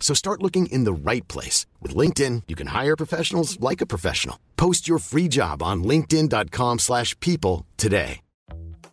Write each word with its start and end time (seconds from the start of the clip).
So 0.00 0.14
start 0.14 0.42
looking 0.42 0.72
in 0.72 0.84
the 0.84 1.10
right 1.10 1.28
place. 1.28 1.66
With 1.82 1.94
LinkedIn, 1.94 2.44
you 2.48 2.56
can 2.56 2.68
hire 2.68 2.96
professionals 2.96 3.60
like 3.60 3.82
a 3.82 3.86
professional. 3.94 4.38
Post 4.56 4.88
your 4.88 4.98
free 4.98 5.28
job 5.28 5.62
on 5.62 5.84
linkedin.com 5.84 6.78
slash 6.78 7.14
people 7.20 7.66
today. 7.76 8.20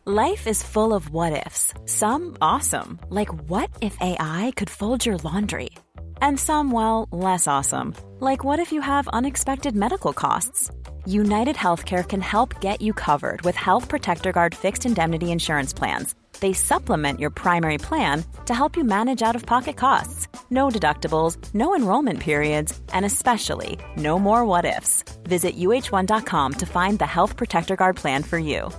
Life 0.07 0.45
is 0.45 0.61
full 0.61 0.93
of 0.93 1.09
what-ifs. 1.09 1.73
Some 1.85 2.37
awesome, 2.39 2.99
like 3.09 3.33
what 3.49 3.71
if 3.81 3.97
AI 3.99 4.53
could 4.55 4.69
fold 4.69 5.03
your 5.03 5.17
laundry? 5.17 5.71
And 6.21 6.39
some, 6.39 6.69
well, 6.69 7.07
less 7.11 7.47
awesome, 7.47 7.95
like 8.19 8.43
what 8.43 8.59
if 8.59 8.71
you 8.71 8.81
have 8.81 9.07
unexpected 9.07 9.75
medical 9.75 10.13
costs? 10.13 10.69
United 11.07 11.55
Healthcare 11.55 12.07
can 12.07 12.21
help 12.21 12.61
get 12.61 12.83
you 12.83 12.93
covered 12.93 13.41
with 13.41 13.55
Health 13.55 13.89
Protector 13.89 14.31
Guard 14.31 14.53
fixed 14.53 14.85
indemnity 14.85 15.31
insurance 15.31 15.73
plans. 15.73 16.13
They 16.39 16.53
supplement 16.53 17.19
your 17.19 17.31
primary 17.31 17.79
plan 17.79 18.23
to 18.45 18.53
help 18.53 18.77
you 18.77 18.83
manage 18.83 19.23
out 19.23 19.35
of 19.35 19.47
pocket 19.47 19.75
costs. 19.75 20.27
No 20.49 20.69
deductibles, 20.69 21.37
no 21.53 21.75
enrollment 21.75 22.19
periods, 22.19 22.79
and 22.93 23.05
especially 23.05 23.79
no 23.97 24.19
more 24.19 24.45
what 24.45 24.65
ifs. 24.65 25.03
Visit 25.23 25.57
UHOne.com 25.57 26.53
to 26.53 26.65
find 26.65 26.99
the 26.99 27.07
Health 27.07 27.35
Protector 27.35 27.75
Guard 27.75 27.95
plan 27.95 28.23
for 28.23 28.37
you. 28.37 28.69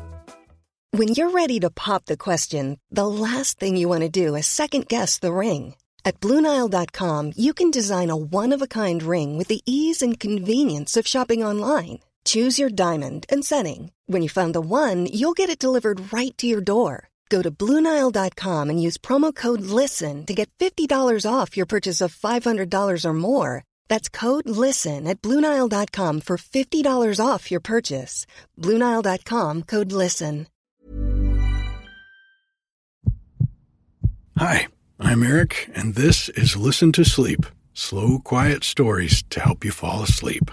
When 0.93 1.09
you're 1.09 1.31
ready 1.31 1.61
to 1.61 1.69
pop 1.71 2.07
the 2.07 2.17
question, 2.17 2.79
the 2.91 3.07
last 3.07 3.59
thing 3.59 3.77
you 3.77 3.89
want 3.89 4.03
to 4.03 4.09
do 4.09 4.35
is 4.35 4.47
second 4.47 4.89
guess 4.89 5.19
the 5.19 5.33
ring. 5.33 5.75
At 6.05 6.21
Bluenile.com, 6.21 7.33
you 7.37 7.53
can 7.53 7.73
design 7.73 8.11
a 8.11 8.17
one 8.17 8.53
of 8.55 8.63
a 8.63 8.69
kind 8.69 9.03
ring 9.03 9.37
with 9.37 9.49
the 9.49 9.61
ease 9.67 10.01
and 10.03 10.21
convenience 10.21 10.97
of 10.97 11.07
shopping 11.07 11.43
online. 11.43 11.99
Choose 12.25 12.59
your 12.59 12.71
diamond 12.71 13.27
and 13.29 13.45
setting. 13.45 13.91
When 14.07 14.23
you 14.23 14.29
find 14.29 14.55
the 14.55 14.61
one, 14.61 15.07
you'll 15.07 15.35
get 15.41 15.51
it 15.51 15.59
delivered 15.59 16.13
right 16.13 16.37
to 16.39 16.47
your 16.47 16.61
door. 16.61 17.09
Go 17.29 17.43
to 17.43 17.51
Bluenile.com 17.51 18.71
and 18.71 18.83
use 18.83 18.97
promo 18.99 19.35
code 19.35 19.63
LISTEN 19.63 20.25
to 20.27 20.35
get 20.35 20.49
$50 20.59 20.89
off 21.29 21.57
your 21.57 21.67
purchase 21.67 22.01
of 22.01 22.15
$500 22.15 23.05
or 23.05 23.13
more. 23.13 23.65
That's 23.89 24.09
code 24.09 24.49
LISTEN 24.49 25.07
at 25.09 25.21
Bluenile.com 25.21 26.21
for 26.21 26.37
$50 26.37 27.27
off 27.27 27.51
your 27.51 27.61
purchase. 27.61 28.27
Bluenile.com 28.61 29.65
code 29.65 29.91
LISTEN. 29.93 30.47
Hi, 34.39 34.69
I'm 35.01 35.23
Eric, 35.23 35.71
and 35.75 35.95
this 35.95 36.29
is 36.29 36.57
Listen 36.57 36.93
to 36.93 37.05
Sleep 37.05 37.47
slow, 37.77 38.19
quiet 38.19 38.65
stories 38.65 39.23
to 39.31 39.41
help 39.41 39.65
you 39.65 39.71
fall 39.71 40.03
asleep. 40.03 40.51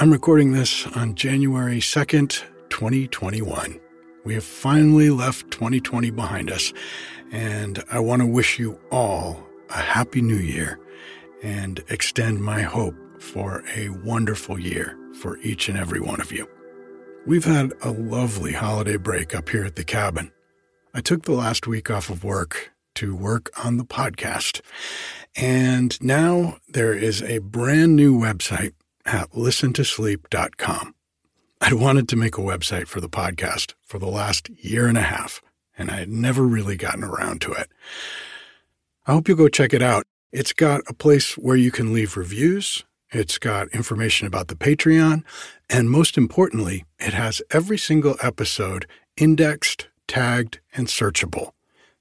I'm 0.00 0.10
recording 0.10 0.52
this 0.52 0.86
on 0.96 1.14
January 1.14 1.78
2nd, 1.78 2.42
2021. 2.70 3.78
We 4.24 4.32
have 4.32 4.44
finally 4.44 5.10
left 5.10 5.50
2020 5.50 6.10
behind 6.10 6.50
us, 6.50 6.72
and 7.30 7.84
I 7.92 8.00
want 8.00 8.22
to 8.22 8.26
wish 8.26 8.58
you 8.58 8.80
all 8.90 9.46
a 9.68 9.76
happy 9.76 10.22
new 10.22 10.38
year 10.38 10.80
and 11.42 11.84
extend 11.90 12.42
my 12.42 12.62
hope 12.62 12.94
for 13.20 13.62
a 13.76 13.90
wonderful 13.90 14.58
year 14.58 14.96
for 15.20 15.36
each 15.40 15.68
and 15.68 15.76
every 15.76 16.00
one 16.00 16.22
of 16.22 16.32
you. 16.32 16.48
We've 17.26 17.44
had 17.44 17.74
a 17.82 17.90
lovely 17.90 18.54
holiday 18.54 18.96
break 18.96 19.34
up 19.34 19.50
here 19.50 19.66
at 19.66 19.76
the 19.76 19.84
cabin. 19.84 20.32
I 20.94 21.02
took 21.02 21.24
the 21.24 21.32
last 21.32 21.66
week 21.66 21.90
off 21.90 22.08
of 22.08 22.24
work 22.24 22.72
to 22.94 23.14
work 23.14 23.50
on 23.62 23.76
the 23.76 23.84
podcast, 23.84 24.62
and 25.36 26.02
now 26.02 26.56
there 26.70 26.94
is 26.94 27.22
a 27.22 27.40
brand 27.40 27.96
new 27.96 28.18
website 28.18 28.72
at 29.04 29.30
listentosleep.com. 29.32 30.94
I'd 31.60 31.74
wanted 31.74 32.08
to 32.08 32.16
make 32.16 32.38
a 32.38 32.42
website 32.42 32.86
for 32.86 33.00
the 33.00 33.08
podcast 33.08 33.74
for 33.84 33.98
the 33.98 34.06
last 34.06 34.48
year 34.50 34.86
and 34.86 34.96
a 34.96 35.02
half, 35.02 35.42
and 35.76 35.90
I 35.90 35.96
had 35.96 36.08
never 36.08 36.44
really 36.44 36.76
gotten 36.76 37.04
around 37.04 37.40
to 37.42 37.52
it. 37.52 37.68
I 39.06 39.12
hope 39.12 39.28
you'll 39.28 39.36
go 39.36 39.48
check 39.48 39.74
it 39.74 39.82
out. 39.82 40.04
It's 40.32 40.52
got 40.52 40.82
a 40.88 40.94
place 40.94 41.34
where 41.34 41.56
you 41.56 41.70
can 41.70 41.92
leave 41.92 42.16
reviews. 42.16 42.84
It's 43.12 43.38
got 43.38 43.68
information 43.68 44.26
about 44.26 44.48
the 44.48 44.54
Patreon. 44.54 45.24
And 45.68 45.90
most 45.90 46.16
importantly, 46.16 46.84
it 46.98 47.12
has 47.12 47.42
every 47.50 47.78
single 47.78 48.16
episode 48.22 48.86
indexed, 49.16 49.88
tagged, 50.06 50.60
and 50.74 50.86
searchable. 50.86 51.52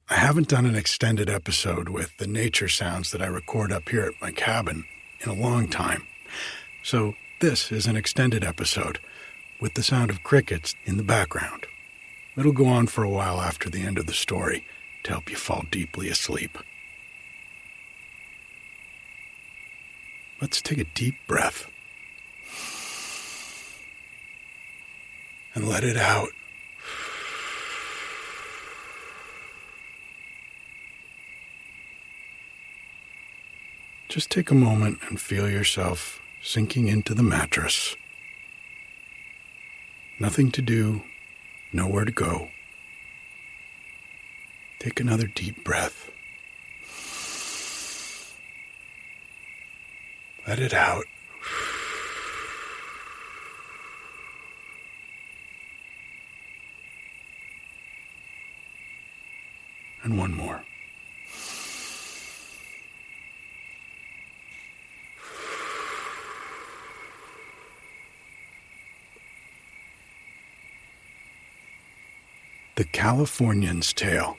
I 0.08 0.14
haven't 0.14 0.48
done 0.48 0.66
an 0.66 0.76
extended 0.76 1.30
episode 1.30 1.88
with 1.88 2.16
the 2.18 2.26
nature 2.26 2.68
sounds 2.68 3.10
that 3.10 3.22
I 3.22 3.26
record 3.26 3.72
up 3.72 3.88
here 3.88 4.04
at 4.04 4.20
my 4.20 4.30
cabin 4.30 4.84
in 5.20 5.30
a 5.30 5.40
long 5.40 5.68
time. 5.68 6.06
So, 6.82 7.14
this 7.40 7.72
is 7.72 7.86
an 7.86 7.96
extended 7.96 8.44
episode 8.44 8.98
with 9.60 9.74
the 9.74 9.82
sound 9.82 10.10
of 10.10 10.22
crickets 10.22 10.74
in 10.84 10.98
the 10.98 11.02
background. 11.02 11.66
It'll 12.36 12.52
go 12.52 12.66
on 12.66 12.86
for 12.86 13.02
a 13.02 13.08
while 13.08 13.40
after 13.40 13.70
the 13.70 13.82
end 13.82 13.98
of 13.98 14.06
the 14.06 14.12
story 14.12 14.66
to 15.04 15.12
help 15.12 15.30
you 15.30 15.36
fall 15.36 15.64
deeply 15.70 16.08
asleep. 16.08 16.58
Let's 20.40 20.60
take 20.60 20.78
a 20.78 20.84
deep 20.84 21.14
breath 21.26 21.70
and 25.54 25.68
let 25.68 25.84
it 25.84 25.96
out. 25.96 26.30
Just 34.08 34.30
take 34.30 34.50
a 34.50 34.54
moment 34.54 34.98
and 35.08 35.20
feel 35.20 35.48
yourself 35.48 36.20
sinking 36.42 36.88
into 36.88 37.14
the 37.14 37.22
mattress. 37.22 37.96
Nothing 40.20 40.52
to 40.52 40.62
do, 40.62 41.02
nowhere 41.72 42.04
to 42.04 42.12
go. 42.12 42.50
Take 44.78 45.00
another 45.00 45.26
deep 45.26 45.64
breath. 45.64 46.12
Let 50.46 50.58
it 50.58 50.74
out. 50.74 51.04
And 60.02 60.18
one 60.18 60.34
more. 60.34 60.60
The 72.76 72.84
Californian's 72.84 73.92
Tale. 73.94 74.36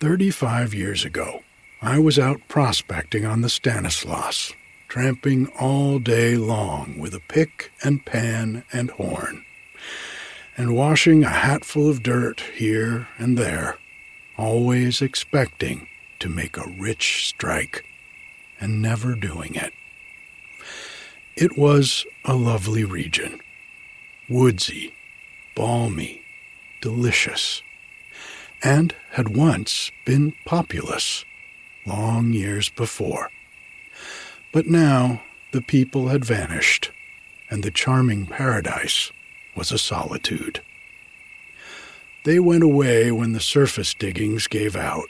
35 0.00 0.72
years 0.72 1.04
ago, 1.04 1.42
I 1.80 2.00
was 2.00 2.18
out 2.18 2.40
prospecting 2.48 3.24
on 3.24 3.40
the 3.42 3.48
Stanislaus, 3.48 4.52
tramping 4.88 5.46
all 5.60 6.00
day 6.00 6.34
long 6.34 6.98
with 6.98 7.14
a 7.14 7.20
pick 7.20 7.70
and 7.84 8.04
pan 8.04 8.64
and 8.72 8.90
horn, 8.90 9.44
and 10.56 10.74
washing 10.74 11.22
a 11.22 11.28
hatful 11.28 11.88
of 11.88 12.02
dirt 12.02 12.40
here 12.56 13.06
and 13.16 13.38
there, 13.38 13.78
always 14.36 15.00
expecting 15.00 15.86
to 16.18 16.28
make 16.28 16.56
a 16.56 16.68
rich 16.68 17.28
strike, 17.28 17.84
and 18.60 18.82
never 18.82 19.14
doing 19.14 19.54
it. 19.54 19.72
It 21.36 21.56
was 21.56 22.04
a 22.24 22.34
lovely 22.34 22.82
region, 22.82 23.40
woodsy, 24.28 24.94
balmy, 25.54 26.22
delicious, 26.80 27.62
and 28.64 28.96
had 29.12 29.36
once 29.36 29.92
been 30.04 30.34
populous, 30.44 31.24
long 31.88 32.32
years 32.32 32.68
before. 32.68 33.30
But 34.52 34.66
now 34.66 35.22
the 35.52 35.62
people 35.62 36.08
had 36.08 36.24
vanished, 36.24 36.90
and 37.50 37.62
the 37.62 37.70
charming 37.70 38.26
paradise 38.26 39.10
was 39.56 39.72
a 39.72 39.78
solitude. 39.78 40.60
They 42.24 42.38
went 42.38 42.62
away 42.62 43.10
when 43.10 43.32
the 43.32 43.40
surface 43.40 43.94
diggings 43.94 44.46
gave 44.46 44.76
out. 44.76 45.08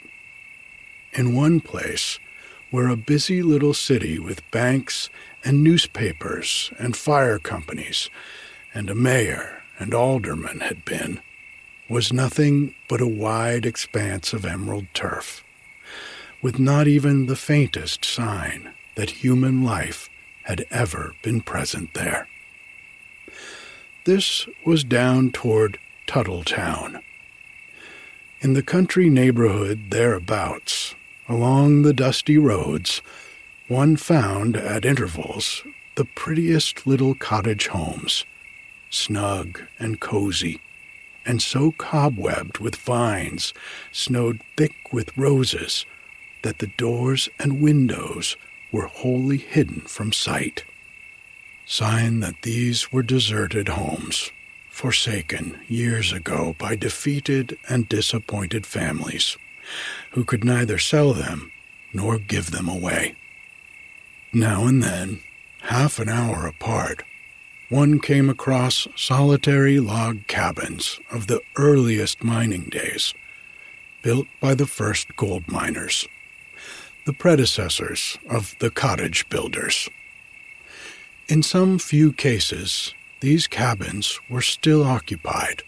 In 1.13 1.35
one 1.35 1.59
place, 1.59 2.17
where 2.71 2.87
a 2.87 2.95
busy 2.95 3.41
little 3.41 3.73
city 3.73 4.19
with 4.19 4.49
banks 4.51 5.09
and 5.43 5.63
newspapers 5.63 6.71
and 6.77 6.95
fire 6.95 7.39
companies 7.39 8.09
and 8.73 8.89
a 8.89 8.95
mayor 8.95 9.63
and 9.79 9.93
aldermen 9.93 10.59
had 10.59 10.85
been, 10.85 11.19
was 11.89 12.13
nothing 12.13 12.75
but 12.87 13.01
a 13.01 13.07
wide 13.07 13.65
expanse 13.65 14.31
of 14.31 14.45
emerald 14.45 14.85
turf, 14.93 15.43
with 16.41 16.59
not 16.59 16.87
even 16.87 17.25
the 17.25 17.35
faintest 17.35 18.05
sign 18.05 18.69
that 18.95 19.09
human 19.09 19.63
life 19.63 20.09
had 20.43 20.65
ever 20.71 21.13
been 21.21 21.41
present 21.41 21.93
there. 21.93 22.27
This 24.05 24.47
was 24.65 24.83
down 24.83 25.31
toward 25.31 25.77
Tuttletown. 26.07 27.01
In 28.41 28.53
the 28.53 28.63
country 28.63 29.09
neighborhood 29.09 29.91
thereabouts, 29.91 30.95
along 31.27 31.81
the 31.81 31.93
dusty 31.93 32.37
roads, 32.37 33.01
one 33.67 33.97
found 33.97 34.55
at 34.57 34.85
intervals 34.85 35.61
the 35.95 36.05
prettiest 36.05 36.87
little 36.87 37.13
cottage 37.13 37.67
homes, 37.67 38.25
snug 38.89 39.61
and 39.77 39.99
cozy, 39.99 40.61
and 41.25 41.41
so 41.41 41.73
cobwebbed 41.73 42.59
with 42.59 42.75
vines, 42.77 43.53
snowed 43.91 44.41
thick 44.57 44.91
with 44.91 45.15
roses, 45.17 45.85
that 46.41 46.59
the 46.59 46.67
doors 46.67 47.29
and 47.39 47.61
windows 47.61 48.35
were 48.71 48.87
wholly 48.87 49.37
hidden 49.37 49.81
from 49.81 50.11
sight. 50.11 50.63
Sign 51.65 52.19
that 52.19 52.41
these 52.41 52.91
were 52.91 53.03
deserted 53.03 53.69
homes, 53.69 54.31
forsaken 54.69 55.59
years 55.67 56.11
ago 56.11 56.55
by 56.57 56.75
defeated 56.75 57.57
and 57.67 57.89
disappointed 57.89 58.65
families, 58.65 59.37
who 60.11 60.23
could 60.23 60.43
neither 60.43 60.77
sell 60.77 61.13
them 61.13 61.51
nor 61.93 62.17
give 62.17 62.51
them 62.51 62.67
away. 62.67 63.15
Now 64.31 64.65
and 64.65 64.81
then, 64.81 65.21
half 65.61 65.99
an 65.99 66.09
hour 66.09 66.47
apart, 66.47 67.03
one 67.69 67.99
came 67.99 68.29
across 68.29 68.87
solitary 68.95 69.79
log 69.79 70.25
cabins 70.27 70.99
of 71.11 71.27
the 71.27 71.41
earliest 71.55 72.23
mining 72.23 72.63
days, 72.63 73.13
built 74.01 74.27
by 74.39 74.55
the 74.55 74.65
first 74.65 75.15
gold 75.15 75.47
miners, 75.47 76.07
the 77.05 77.13
predecessors 77.13 78.17
of 78.29 78.55
the 78.59 78.69
cottage 78.69 79.27
builders. 79.29 79.89
In 81.27 81.43
some 81.43 81.79
few 81.79 82.11
cases, 82.11 82.93
these 83.19 83.47
cabins 83.47 84.19
were 84.29 84.41
still 84.41 84.83
occupied, 84.83 85.63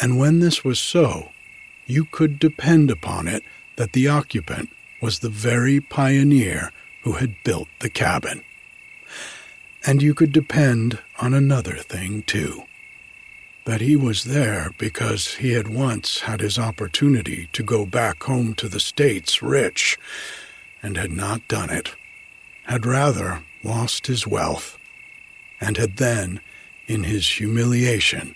and 0.00 0.18
when 0.18 0.40
this 0.40 0.64
was 0.64 0.78
so, 0.78 1.30
you 1.86 2.04
could 2.04 2.38
depend 2.38 2.90
upon 2.90 3.28
it 3.28 3.42
that 3.76 3.92
the 3.92 4.08
occupant 4.08 4.70
was 5.00 5.18
the 5.18 5.28
very 5.28 5.80
pioneer 5.80 6.72
who 7.02 7.12
had 7.12 7.42
built 7.44 7.68
the 7.80 7.90
cabin. 7.90 8.42
And 9.86 10.02
you 10.02 10.14
could 10.14 10.32
depend 10.32 10.98
on 11.18 11.32
another 11.32 11.76
thing, 11.76 12.22
too 12.22 12.64
that 13.64 13.80
he 13.80 13.96
was 13.96 14.24
there 14.24 14.70
because 14.78 15.34
he 15.36 15.52
had 15.52 15.68
once 15.68 16.20
had 16.20 16.40
his 16.40 16.58
opportunity 16.58 17.48
to 17.52 17.62
go 17.62 17.84
back 17.84 18.22
home 18.22 18.54
to 18.54 18.68
the 18.68 18.80
States 18.80 19.42
rich, 19.42 19.98
and 20.82 20.96
had 20.96 21.12
not 21.12 21.46
done 21.48 21.70
it, 21.70 21.94
had 22.64 22.86
rather 22.86 23.42
lost 23.62 24.06
his 24.06 24.26
wealth, 24.26 24.78
and 25.60 25.76
had 25.76 25.96
then, 25.96 26.40
in 26.86 27.04
his 27.04 27.26
humiliation, 27.26 28.34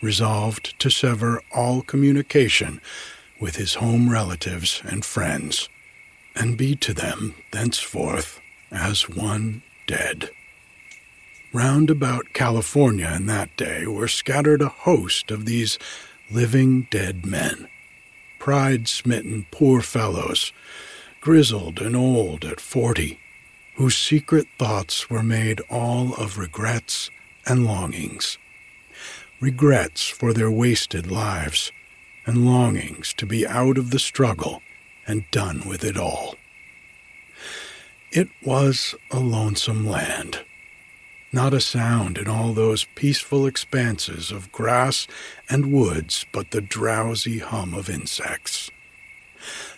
resolved 0.00 0.78
to 0.78 0.90
sever 0.90 1.42
all 1.52 1.82
communication 1.82 2.80
with 3.40 3.56
his 3.56 3.74
home 3.74 4.10
relatives 4.10 4.82
and 4.84 5.04
friends, 5.04 5.68
and 6.36 6.56
be 6.56 6.76
to 6.76 6.92
them 6.92 7.34
thenceforth 7.50 8.40
as 8.70 9.08
one 9.08 9.62
dead. 9.86 10.30
Round 11.52 11.88
about 11.88 12.34
California 12.34 13.10
in 13.16 13.24
that 13.26 13.56
day 13.56 13.86
were 13.86 14.06
scattered 14.06 14.60
a 14.60 14.68
host 14.68 15.30
of 15.30 15.46
these 15.46 15.78
living 16.30 16.82
dead 16.90 17.24
men, 17.24 17.68
pride 18.38 18.86
smitten 18.86 19.46
poor 19.50 19.80
fellows, 19.80 20.52
grizzled 21.22 21.80
and 21.80 21.96
old 21.96 22.44
at 22.44 22.60
forty, 22.60 23.18
whose 23.76 23.96
secret 23.96 24.46
thoughts 24.58 25.08
were 25.08 25.22
made 25.22 25.62
all 25.70 26.12
of 26.16 26.36
regrets 26.36 27.10
and 27.46 27.64
longings. 27.64 28.36
Regrets 29.40 30.06
for 30.06 30.34
their 30.34 30.50
wasted 30.50 31.10
lives, 31.10 31.72
and 32.26 32.44
longings 32.44 33.14
to 33.14 33.24
be 33.24 33.46
out 33.46 33.78
of 33.78 33.90
the 33.90 33.98
struggle 33.98 34.60
and 35.06 35.30
done 35.30 35.66
with 35.66 35.82
it 35.82 35.96
all. 35.96 36.34
It 38.12 38.28
was 38.44 38.94
a 39.10 39.18
lonesome 39.18 39.86
land 39.86 40.40
not 41.38 41.54
a 41.54 41.60
sound 41.60 42.18
in 42.18 42.26
all 42.26 42.52
those 42.52 42.88
peaceful 42.96 43.46
expanses 43.46 44.32
of 44.32 44.50
grass 44.50 45.06
and 45.48 45.72
woods 45.72 46.26
but 46.32 46.50
the 46.50 46.60
drowsy 46.60 47.38
hum 47.38 47.72
of 47.74 47.88
insects. 47.88 48.72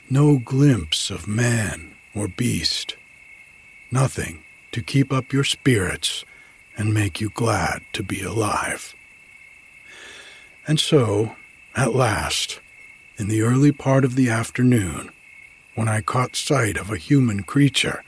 No 0.09 0.39
glimpse 0.39 1.11
of 1.11 1.29
man 1.29 1.93
or 2.15 2.29
beast. 2.29 2.97
Nothing 3.93 4.43
to 4.73 4.81
keep 4.81 5.13
up 5.13 5.35
your 5.35 5.45
spirits 5.45 6.25
and 6.79 6.95
make 6.95 7.21
you 7.21 7.29
glad 7.29 7.83
to 7.93 8.03
be 8.03 8.23
alive. 8.23 8.95
And 10.67 10.81
so, 10.81 11.37
at 11.77 11.95
last, 11.95 12.59
in 13.19 13.29
the 13.29 13.43
early 13.43 13.71
part 13.71 14.07
of 14.07 14.15
the 14.15 14.31
afternoon, 14.31 15.11
when 15.75 15.89
I 15.89 16.01
caught 16.01 16.37
sight 16.37 16.79
of 16.79 16.91
a 16.91 16.97
human 16.97 17.43
creature, 17.43 18.03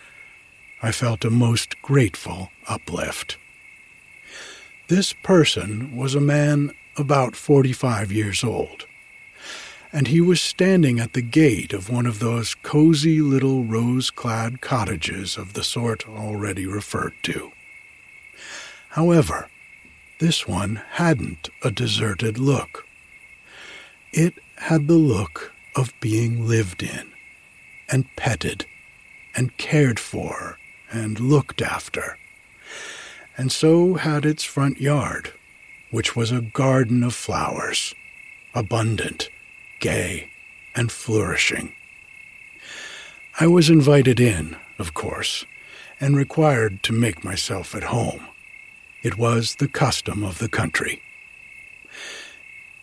I 0.82 0.90
felt 0.90 1.23
a 1.23 1.30
most 1.30 1.82
grateful 1.82 2.50
uplift. 2.66 3.37
This 4.92 5.14
person 5.14 5.96
was 5.96 6.14
a 6.14 6.20
man 6.20 6.75
about 6.99 7.34
45 7.34 8.12
years 8.12 8.44
old, 8.44 8.84
and 9.90 10.08
he 10.08 10.20
was 10.20 10.38
standing 10.38 11.00
at 11.00 11.14
the 11.14 11.22
gate 11.22 11.72
of 11.72 11.88
one 11.88 12.04
of 12.04 12.18
those 12.18 12.54
cozy 12.54 13.22
little 13.22 13.64
rose 13.64 14.11
clad 14.11 14.61
cottages 14.61 15.38
of 15.38 15.54
the 15.54 15.64
sort 15.64 16.06
already 16.06 16.66
referred 16.66 17.14
to. 17.22 17.52
However, 18.90 19.49
this 20.18 20.46
one 20.46 20.82
hadn't 20.90 21.49
a 21.64 21.70
deserted 21.70 22.37
look. 22.37 22.87
It 24.12 24.34
had 24.56 24.88
the 24.88 24.99
look 24.99 25.54
of 25.75 25.99
being 26.00 26.46
lived 26.46 26.82
in, 26.82 27.12
and 27.88 28.14
petted, 28.14 28.66
and 29.34 29.56
cared 29.56 29.99
for 29.99 30.58
and 30.90 31.18
looked 31.18 31.62
after. 31.62 32.18
And 33.42 33.50
so 33.50 33.94
had 33.94 34.25
its 34.25 34.44
front 34.44 34.80
yard, 34.80 35.32
which 35.90 36.14
was 36.14 36.30
a 36.30 36.40
garden 36.40 37.02
of 37.02 37.12
flowers, 37.12 37.92
abundant, 38.54 39.30
gay, 39.80 40.28
and 40.76 40.92
flourishing. 40.92 41.72
I 43.40 43.49
was 43.49 43.68
invited 43.68 44.20
in, 44.20 44.54
of 44.78 44.94
course, 44.94 45.44
and 46.00 46.16
required 46.16 46.84
to 46.84 46.92
make 46.92 47.25
myself 47.25 47.75
at 47.75 47.82
home. 47.82 48.28
It 49.02 49.18
was 49.18 49.56
the 49.56 49.66
custom 49.66 50.22
of 50.22 50.38
the 50.38 50.49
country. 50.49 51.02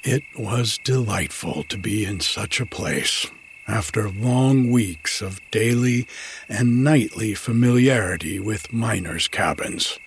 It 0.04 0.24
was 0.38 0.78
delightful 0.84 1.64
to 1.70 1.78
be 1.78 2.04
in 2.04 2.20
such 2.20 2.60
a 2.60 2.66
place 2.66 3.28
after 3.66 4.10
long 4.10 4.70
weeks 4.70 5.22
of 5.22 5.40
daily 5.52 6.06
and 6.50 6.84
nightly 6.84 7.34
familiarity 7.34 8.42
with 8.42 8.74
miners' 8.74 9.30
cabins, 9.30 9.98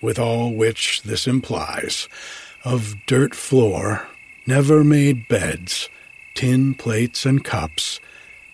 with 0.00 0.18
all 0.18 0.52
which 0.52 1.02
this 1.02 1.26
implies 1.26 2.08
of 2.64 2.96
dirt 3.06 3.34
floor, 3.34 4.08
never 4.46 4.82
made 4.82 5.28
beds, 5.28 5.88
tin 6.34 6.74
plates 6.74 7.24
and 7.24 7.44
cups, 7.44 8.00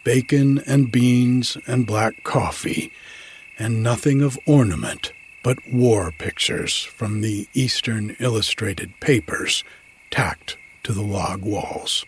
bacon 0.05 0.63
and 0.67 0.93
beans 0.93 1.57
and 1.67 1.87
black 1.87 2.23
coffee, 2.23 2.93
and 3.59 3.83
nothing 3.83 4.21
of 4.23 4.39
ornament 4.47 5.13
but 5.43 5.59
war 5.71 6.13
pictures 6.17 6.83
from 6.83 7.21
the 7.21 7.49
Eastern 7.53 8.17
illustrated 8.21 8.99
papers 9.01 9.65
tacked 10.11 10.57
to 10.85 10.93
the 10.93 11.03
log 11.03 11.43
walls. 11.43 12.05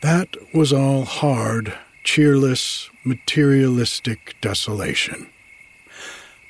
That 0.00 0.36
was 0.54 0.72
all 0.72 1.04
hard, 1.04 1.74
cheerless, 2.04 2.90
materialistic 3.04 4.36
desolation. 4.40 5.28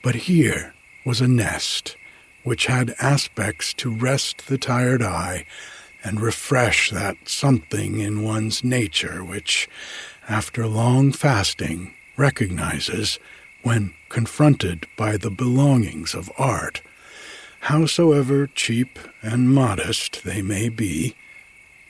But 0.03 0.15
here 0.15 0.75
was 1.09 1.23
a 1.23 1.27
nest 1.27 1.97
which 2.45 2.67
had 2.67 2.95
aspects 3.01 3.73
to 3.73 3.89
rest 3.91 4.47
the 4.47 4.59
tired 4.59 5.03
eye 5.03 5.43
and 6.05 6.21
refresh 6.21 6.91
that 6.91 7.17
something 7.27 7.99
in 7.99 8.23
one's 8.23 8.63
nature 8.63 9.25
which, 9.25 9.67
after 10.29 10.67
long 10.67 11.11
fasting, 11.11 11.95
recognizes 12.19 13.19
when 13.63 13.95
confronted 14.11 14.87
by 14.99 15.17
the 15.17 15.31
belongings 15.31 16.15
of 16.15 16.31
art, 16.37 16.83
howsoever 17.61 18.47
cheap 18.47 18.99
and 19.23 19.55
modest 19.55 20.25
they 20.25 20.43
may 20.43 20.69
be, 20.69 21.17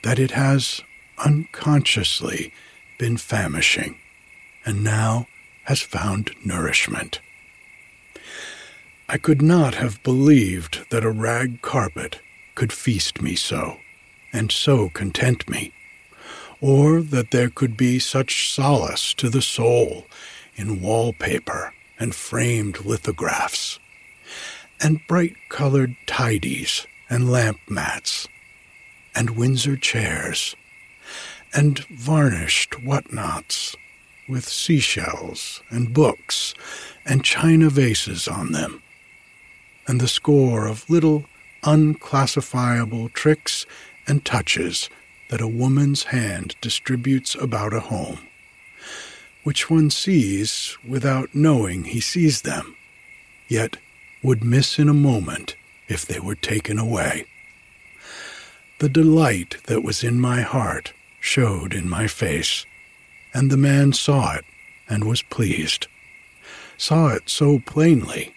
that 0.01 0.17
it 0.17 0.31
has 0.31 0.81
unconsciously 1.25 2.53
been 2.97 3.17
famishing 3.17 3.97
and 4.65 4.81
now 4.81 5.27
has 5.65 5.81
found 5.81 6.31
nourishment. 6.45 7.19
I 9.11 9.17
could 9.17 9.41
not 9.41 9.73
have 9.73 10.03
believed 10.03 10.85
that 10.91 11.03
a 11.03 11.09
rag 11.09 11.63
carpet 11.63 12.19
could 12.53 12.71
feast 12.71 13.23
me 13.23 13.35
so, 13.35 13.79
and 14.31 14.51
so 14.51 14.89
content 14.89 15.49
me, 15.49 15.71
or 16.61 17.01
that 17.01 17.31
there 17.31 17.49
could 17.49 17.75
be 17.75 17.97
such 17.97 18.53
solace 18.53 19.15
to 19.15 19.27
the 19.27 19.41
soul 19.41 20.05
in 20.55 20.79
wallpaper 20.79 21.73
and 21.97 22.13
framed 22.13 22.85
lithographs, 22.85 23.79
and 24.79 24.99
bright 25.07 25.35
colored 25.49 25.95
tidies 26.05 26.85
and 27.09 27.31
lamp 27.31 27.57
mats, 27.67 28.27
and 29.15 29.31
Windsor 29.31 29.75
chairs, 29.75 30.55
and 31.51 31.79
varnished 31.87 32.83
whatnots 32.83 33.75
with 34.27 34.47
seashells 34.47 35.63
and 35.71 35.95
books 35.95 36.53
and 37.07 37.23
china 37.23 37.71
vases 37.71 38.27
on 38.27 38.51
them, 38.51 38.83
and 39.89 39.99
the 39.99 40.07
score 40.07 40.67
of 40.67 40.87
little 40.87 41.25
unclassifiable 41.63 43.09
tricks 43.09 43.65
and 44.07 44.23
touches 44.23 44.87
that 45.29 45.41
a 45.41 45.47
woman's 45.47 46.03
hand 46.03 46.55
distributes 46.61 47.33
about 47.33 47.73
a 47.73 47.79
home, 47.79 48.19
which 49.43 49.67
one 49.67 49.89
sees 49.89 50.77
without 50.87 51.33
knowing 51.33 51.85
he 51.85 51.99
sees 51.99 52.43
them, 52.43 52.75
yet 53.47 53.77
would 54.21 54.43
miss 54.43 54.77
in 54.77 54.87
a 54.87 54.93
moment 54.93 55.55
if 55.87 56.05
they 56.05 56.19
were 56.19 56.35
taken 56.35 56.77
away. 56.77 57.25
The 58.77 58.89
delight 58.89 59.57
that 59.63 59.83
was 59.83 60.03
in 60.03 60.19
my 60.19 60.41
heart 60.41 60.93
showed 61.19 61.73
in 61.73 61.89
my 61.89 62.05
face, 62.05 62.63
and 63.33 63.49
the 63.49 63.57
man 63.57 63.93
saw 63.93 64.35
it 64.35 64.45
and 64.87 65.05
was 65.05 65.23
pleased, 65.23 65.87
saw 66.77 67.07
it 67.07 67.27
so 67.27 67.57
plainly 67.57 68.35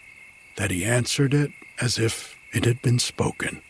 that 0.62 0.70
he 0.70 0.84
answered 0.84 1.34
it 1.34 1.50
as 1.80 1.98
if 1.98 2.38
it 2.52 2.64
had 2.64 2.80
been 2.82 3.00
spoken. 3.00 3.60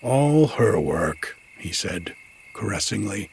All 0.00 0.46
her 0.56 0.80
work, 0.80 1.36
he 1.58 1.70
said 1.70 2.14
caressingly. 2.54 3.28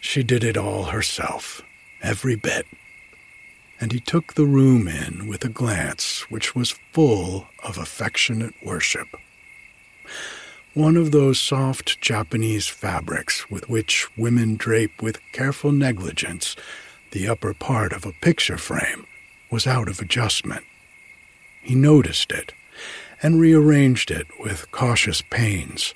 She 0.00 0.22
did 0.22 0.42
it 0.42 0.56
all 0.56 0.84
herself, 0.84 1.60
every 2.02 2.36
bit. 2.36 2.66
And 3.78 3.92
he 3.92 4.00
took 4.00 4.32
the 4.32 4.46
room 4.46 4.88
in 4.88 5.28
with 5.28 5.44
a 5.44 5.50
glance 5.50 6.30
which 6.30 6.54
was 6.54 6.80
full 6.94 7.48
of 7.62 7.76
affectionate 7.76 8.54
worship 8.64 9.08
one 10.72 10.96
of 10.96 11.12
those 11.12 11.38
soft 11.38 12.00
Japanese 12.00 12.66
fabrics 12.66 13.48
with 13.48 13.68
which 13.68 14.08
women 14.16 14.56
drape 14.56 15.00
with 15.00 15.20
careful 15.30 15.70
negligence 15.70 16.56
the 17.12 17.28
upper 17.28 17.54
part 17.54 17.92
of 17.92 18.04
a 18.04 18.12
picture 18.12 18.58
frame, 18.58 19.06
was 19.52 19.68
out 19.68 19.88
of 19.88 20.00
adjustment. 20.00 20.64
He 21.64 21.74
noticed 21.74 22.30
it 22.30 22.52
and 23.22 23.40
rearranged 23.40 24.10
it 24.10 24.26
with 24.38 24.70
cautious 24.70 25.22
pains, 25.22 25.94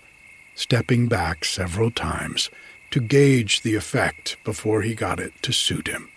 stepping 0.54 1.08
back 1.08 1.44
several 1.44 1.90
times 1.90 2.48
to 2.90 3.00
gauge 3.00 3.60
the 3.60 3.74
effect 3.74 4.38
before 4.44 4.80
he 4.80 4.94
got 4.94 5.20
it 5.20 5.34
to 5.42 5.52
suit 5.52 5.88
him. 5.88 6.08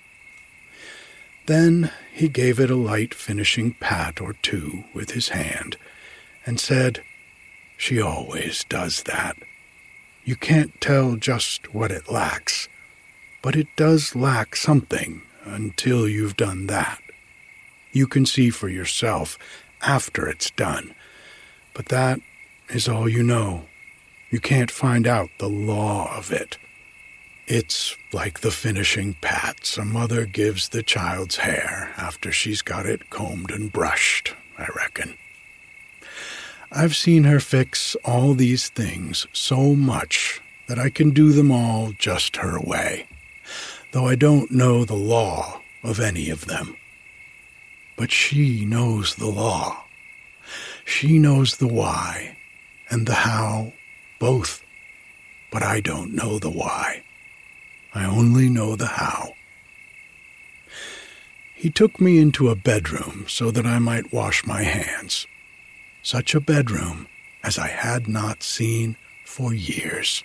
Then 1.47 1.91
he 2.13 2.29
gave 2.29 2.61
it 2.61 2.71
a 2.71 2.75
light 2.75 3.13
finishing 3.13 3.73
pat 3.73 4.21
or 4.21 4.33
two 4.41 4.85
with 4.93 5.11
his 5.11 5.29
hand 5.29 5.75
and 6.45 6.59
said, 6.59 7.03
she 7.75 7.99
always 7.99 8.63
does 8.63 9.03
that. 9.03 9.35
You 10.23 10.37
can't 10.37 10.79
tell 10.79 11.17
just 11.17 11.73
what 11.73 11.91
it 11.91 12.09
lacks, 12.09 12.69
but 13.41 13.57
it 13.57 13.67
does 13.75 14.15
lack 14.15 14.55
something 14.55 15.23
until 15.43 16.07
you've 16.07 16.37
done 16.37 16.67
that. 16.67 17.01
You 17.91 18.07
can 18.07 18.25
see 18.25 18.49
for 18.49 18.69
yourself 18.69 19.37
after 19.81 20.27
it's 20.27 20.51
done, 20.51 20.93
but 21.73 21.87
that 21.87 22.19
is 22.69 22.87
all 22.87 23.09
you 23.09 23.23
know. 23.23 23.65
You 24.29 24.39
can't 24.39 24.71
find 24.71 25.05
out 25.05 25.29
the 25.39 25.49
law 25.49 26.15
of 26.15 26.31
it. 26.31 26.57
It's 27.47 27.97
like 28.13 28.39
the 28.39 28.51
finishing 28.51 29.15
pats 29.15 29.77
a 29.77 29.83
mother 29.83 30.25
gives 30.25 30.69
the 30.69 30.83
child's 30.83 31.37
hair 31.37 31.93
after 31.97 32.31
she's 32.31 32.61
got 32.61 32.85
it 32.85 33.09
combed 33.09 33.51
and 33.51 33.73
brushed, 33.73 34.33
I 34.57 34.67
reckon. 34.75 35.17
I've 36.71 36.95
seen 36.95 37.25
her 37.25 37.41
fix 37.41 37.97
all 38.05 38.33
these 38.33 38.69
things 38.69 39.27
so 39.33 39.75
much 39.75 40.39
that 40.67 40.79
I 40.79 40.89
can 40.89 41.09
do 41.09 41.33
them 41.33 41.51
all 41.51 41.91
just 41.97 42.37
her 42.37 42.57
way, 42.57 43.07
though 43.91 44.07
I 44.07 44.15
don't 44.15 44.51
know 44.51 44.85
the 44.85 44.93
law 44.95 45.59
of 45.83 45.99
any 45.99 46.29
of 46.29 46.45
them. 46.45 46.77
But 48.01 48.09
she 48.11 48.65
knows 48.65 49.13
the 49.13 49.27
law. 49.27 49.83
She 50.85 51.19
knows 51.19 51.57
the 51.57 51.67
why 51.67 52.35
and 52.89 53.05
the 53.05 53.13
how, 53.29 53.73
both. 54.17 54.63
But 55.51 55.61
I 55.61 55.81
don't 55.81 56.15
know 56.15 56.39
the 56.39 56.49
why. 56.49 57.03
I 57.93 58.05
only 58.05 58.49
know 58.49 58.75
the 58.75 58.87
how. 58.87 59.35
He 61.53 61.69
took 61.69 62.01
me 62.01 62.17
into 62.17 62.49
a 62.49 62.55
bedroom 62.55 63.25
so 63.27 63.51
that 63.51 63.67
I 63.67 63.77
might 63.77 64.11
wash 64.11 64.47
my 64.47 64.63
hands 64.63 65.27
such 66.01 66.33
a 66.33 66.41
bedroom 66.41 67.05
as 67.43 67.59
I 67.59 67.67
had 67.67 68.07
not 68.07 68.41
seen 68.41 68.95
for 69.23 69.53
years. 69.53 70.23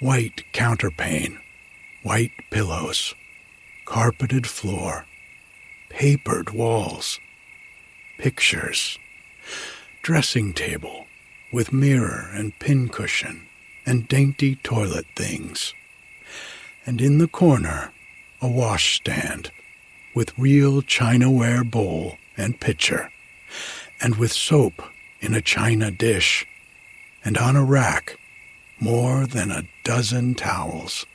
White 0.00 0.44
counterpane, 0.52 1.38
white 2.02 2.32
pillows, 2.50 3.14
carpeted 3.86 4.46
floor, 4.46 5.06
papered 5.96 6.50
walls, 6.50 7.18
pictures, 8.18 8.98
dressing 10.02 10.52
table 10.52 11.06
with 11.50 11.72
mirror 11.72 12.28
and 12.34 12.58
pincushion 12.58 13.40
and 13.86 14.06
dainty 14.06 14.56
toilet 14.56 15.06
things, 15.16 15.72
and 16.84 17.00
in 17.00 17.16
the 17.16 17.26
corner 17.26 17.90
a 18.42 18.46
washstand 18.46 19.50
with 20.14 20.38
real 20.38 20.82
chinaware 20.82 21.64
bowl 21.64 22.18
and 22.36 22.60
pitcher 22.60 23.10
and 23.98 24.16
with 24.16 24.30
soap 24.30 24.82
in 25.22 25.32
a 25.32 25.40
china 25.40 25.90
dish, 25.90 26.46
and 27.24 27.38
on 27.38 27.56
a 27.56 27.64
rack 27.64 28.18
more 28.78 29.26
than 29.26 29.50
a 29.50 29.66
dozen 29.82 30.34
towels. 30.34 31.06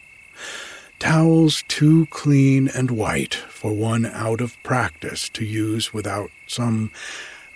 Towels 1.02 1.64
too 1.68 2.06
clean 2.12 2.68
and 2.68 2.92
white 2.92 3.34
for 3.34 3.74
one 3.74 4.06
out 4.06 4.40
of 4.40 4.62
practice 4.62 5.30
to 5.30 5.44
use 5.44 5.92
without 5.92 6.30
some 6.46 6.92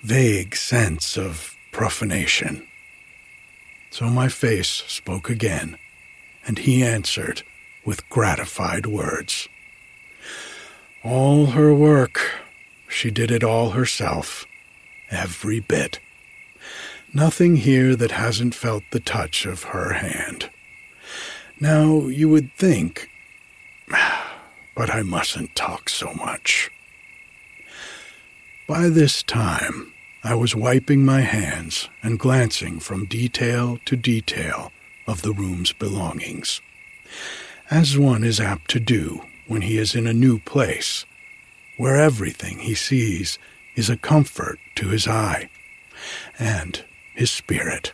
vague 0.02 0.56
sense 0.56 1.16
of 1.16 1.56
profanation. 1.72 2.66
So 3.92 4.08
my 4.08 4.30
face 4.30 4.84
spoke 4.88 5.30
again, 5.30 5.78
and 6.48 6.58
he 6.58 6.82
answered 6.84 7.44
with 7.86 8.10
gratified 8.10 8.88
words. 8.88 9.48
All 11.04 11.46
her 11.52 11.72
work, 11.72 12.20
she 12.90 13.12
did 13.12 13.30
it 13.30 13.44
all 13.44 13.70
herself 13.70 14.48
every 15.12 15.60
bit. 15.60 16.00
Nothing 17.14 17.58
here 17.58 17.96
that 17.96 18.10
hasn't 18.10 18.56
felt 18.56 18.82
the 18.90 19.00
touch 19.00 19.46
of 19.46 19.66
her 19.66 19.94
hand. 19.94 20.50
Now, 21.60 22.08
you 22.08 22.28
would 22.28 22.52
think, 22.54 23.08
but 23.88 24.90
I 24.90 25.02
mustn't 25.04 25.56
talk 25.56 25.90
so 25.90 26.14
much. 26.14 26.70
By 28.68 28.90
this 28.90 29.22
time, 29.24 29.94
I 30.24 30.34
was 30.34 30.56
wiping 30.56 31.06
my 31.06 31.22
hands 31.22 31.88
and 32.02 32.18
glancing 32.18 32.80
from 32.80 33.06
detail 33.06 33.80
to 33.86 33.96
detail 33.96 34.72
of 35.08 35.22
the 35.22 35.32
room's 35.32 35.72
belongings, 35.72 36.62
as 37.70 37.98
one 37.98 38.24
is 38.24 38.40
apt 38.40 38.70
to 38.72 38.80
do 38.80 39.22
when 39.48 39.62
he 39.62 39.78
is 39.78 39.94
in 39.94 40.08
a 40.08 40.14
new 40.14 40.40
place, 40.40 41.06
where 41.78 41.96
everything 41.96 42.60
he 42.60 42.74
sees 42.74 43.38
is 43.76 43.90
a 43.90 43.98
comfort 43.98 44.58
to 44.76 44.88
his 44.88 45.08
eye 45.08 45.50
and 46.40 46.84
his 47.14 47.30
spirit. 47.30 47.92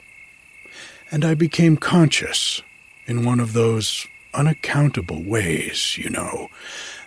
And 1.12 1.26
I 1.26 1.34
became 1.34 1.76
conscious, 1.76 2.62
in 3.08 3.26
one 3.26 3.42
of 3.42 3.52
those 3.52 4.08
unaccountable 4.34 5.22
ways, 5.22 5.98
you 5.98 6.10
know, 6.10 6.50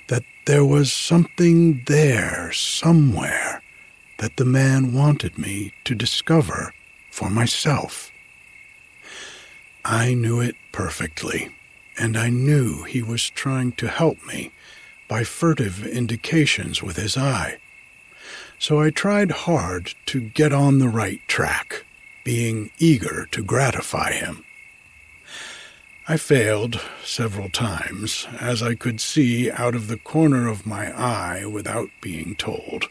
that 0.08 0.24
there 0.46 0.64
was 0.64 0.92
something 0.92 1.82
there 1.86 2.52
somewhere 2.52 3.62
that 4.18 4.36
the 4.36 4.44
man 4.44 4.92
wanted 4.92 5.38
me 5.38 5.72
to 5.84 5.94
discover 5.94 6.72
for 7.10 7.30
myself. 7.30 8.10
I 9.84 10.14
knew 10.14 10.40
it 10.40 10.56
perfectly, 10.72 11.50
and 11.98 12.16
I 12.16 12.30
knew 12.30 12.84
he 12.84 13.02
was 13.02 13.30
trying 13.30 13.72
to 13.72 13.88
help 13.88 14.24
me 14.26 14.52
by 15.08 15.24
furtive 15.24 15.86
indications 15.86 16.82
with 16.82 16.96
his 16.96 17.16
eye. 17.16 17.58
So 18.58 18.80
I 18.80 18.90
tried 18.90 19.30
hard 19.30 19.94
to 20.06 20.20
get 20.20 20.52
on 20.52 20.78
the 20.78 20.88
right 20.88 21.20
track, 21.28 21.84
being 22.24 22.70
eager 22.78 23.26
to 23.32 23.42
gratify 23.42 24.12
him. 24.12 24.44
I 26.06 26.18
failed 26.18 26.82
several 27.02 27.48
times, 27.48 28.28
as 28.38 28.62
I 28.62 28.74
could 28.74 29.00
see 29.00 29.50
out 29.50 29.74
of 29.74 29.88
the 29.88 29.96
corner 29.96 30.48
of 30.48 30.66
my 30.66 30.92
eye 30.94 31.46
without 31.46 31.88
being 32.02 32.36
told, 32.36 32.90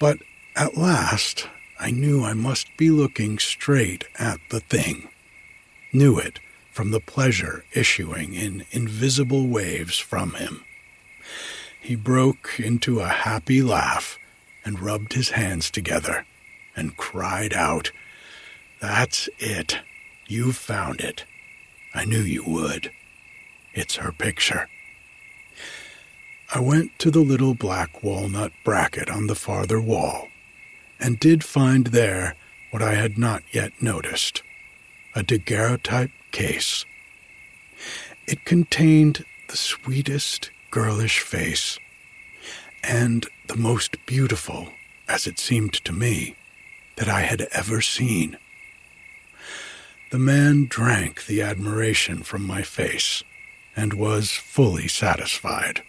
but 0.00 0.18
at 0.56 0.76
last 0.76 1.48
I 1.78 1.92
knew 1.92 2.24
I 2.24 2.32
must 2.32 2.76
be 2.76 2.90
looking 2.90 3.38
straight 3.38 4.06
at 4.18 4.40
the 4.50 4.58
thing, 4.58 5.08
knew 5.92 6.18
it 6.18 6.40
from 6.72 6.90
the 6.90 6.98
pleasure 6.98 7.64
issuing 7.74 8.34
in 8.34 8.64
invisible 8.72 9.46
waves 9.46 9.98
from 9.98 10.34
him. 10.34 10.64
He 11.80 11.94
broke 11.94 12.58
into 12.58 12.98
a 12.98 13.06
happy 13.06 13.62
laugh 13.62 14.18
and 14.64 14.80
rubbed 14.80 15.12
his 15.12 15.30
hands 15.30 15.70
together 15.70 16.26
and 16.74 16.96
cried 16.96 17.54
out, 17.54 17.92
That's 18.80 19.28
it. 19.38 19.78
You've 20.26 20.56
found 20.56 21.00
it. 21.00 21.24
I 21.94 22.04
knew 22.04 22.20
you 22.20 22.44
would. 22.44 22.90
It's 23.74 23.96
her 23.96 24.12
picture. 24.12 24.68
I 26.54 26.60
went 26.60 26.98
to 26.98 27.10
the 27.10 27.20
little 27.20 27.54
black 27.54 28.02
walnut 28.02 28.52
bracket 28.64 29.08
on 29.08 29.26
the 29.26 29.34
farther 29.34 29.80
wall 29.80 30.28
and 31.00 31.18
did 31.18 31.42
find 31.44 31.88
there 31.88 32.36
what 32.70 32.82
I 32.82 32.94
had 32.94 33.18
not 33.18 33.42
yet 33.52 33.72
noticed 33.80 34.42
a 35.14 35.22
daguerreotype 35.22 36.10
case. 36.30 36.84
It 38.26 38.44
contained 38.44 39.24
the 39.48 39.56
sweetest 39.56 40.50
girlish 40.70 41.20
face 41.20 41.78
and 42.82 43.26
the 43.46 43.56
most 43.56 44.04
beautiful, 44.06 44.68
as 45.08 45.26
it 45.26 45.38
seemed 45.38 45.72
to 45.84 45.92
me, 45.92 46.36
that 46.96 47.08
I 47.08 47.20
had 47.20 47.48
ever 47.52 47.80
seen. 47.80 48.38
The 50.12 50.18
man 50.18 50.66
drank 50.66 51.24
the 51.24 51.40
admiration 51.40 52.22
from 52.22 52.46
my 52.46 52.60
face 52.60 53.24
and 53.74 53.94
was 53.94 54.30
fully 54.30 54.86
satisfied. 54.86 55.82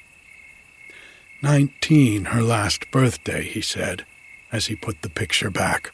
Nineteen 1.41 2.25
her 2.31 2.41
last 2.41 2.89
birthday, 2.89 3.43
he 3.43 3.59
said, 3.59 4.05
as 4.49 4.67
he 4.67 4.77
put 4.77 5.01
the 5.01 5.09
picture 5.09 5.49
back. 5.49 5.91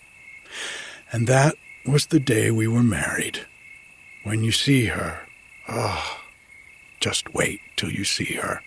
And 1.11 1.25
that 1.25 1.55
was 1.87 2.05
the 2.05 2.19
day 2.19 2.51
we 2.51 2.67
were 2.67 2.83
married. 2.83 3.47
When 4.21 4.43
you 4.43 4.51
see 4.51 4.85
her, 4.85 5.21
ah, 5.67 6.19
oh, 6.21 6.23
just 6.99 7.33
wait 7.33 7.61
till 7.77 7.89
you 7.89 8.03
see 8.03 8.35
her. 8.35 8.61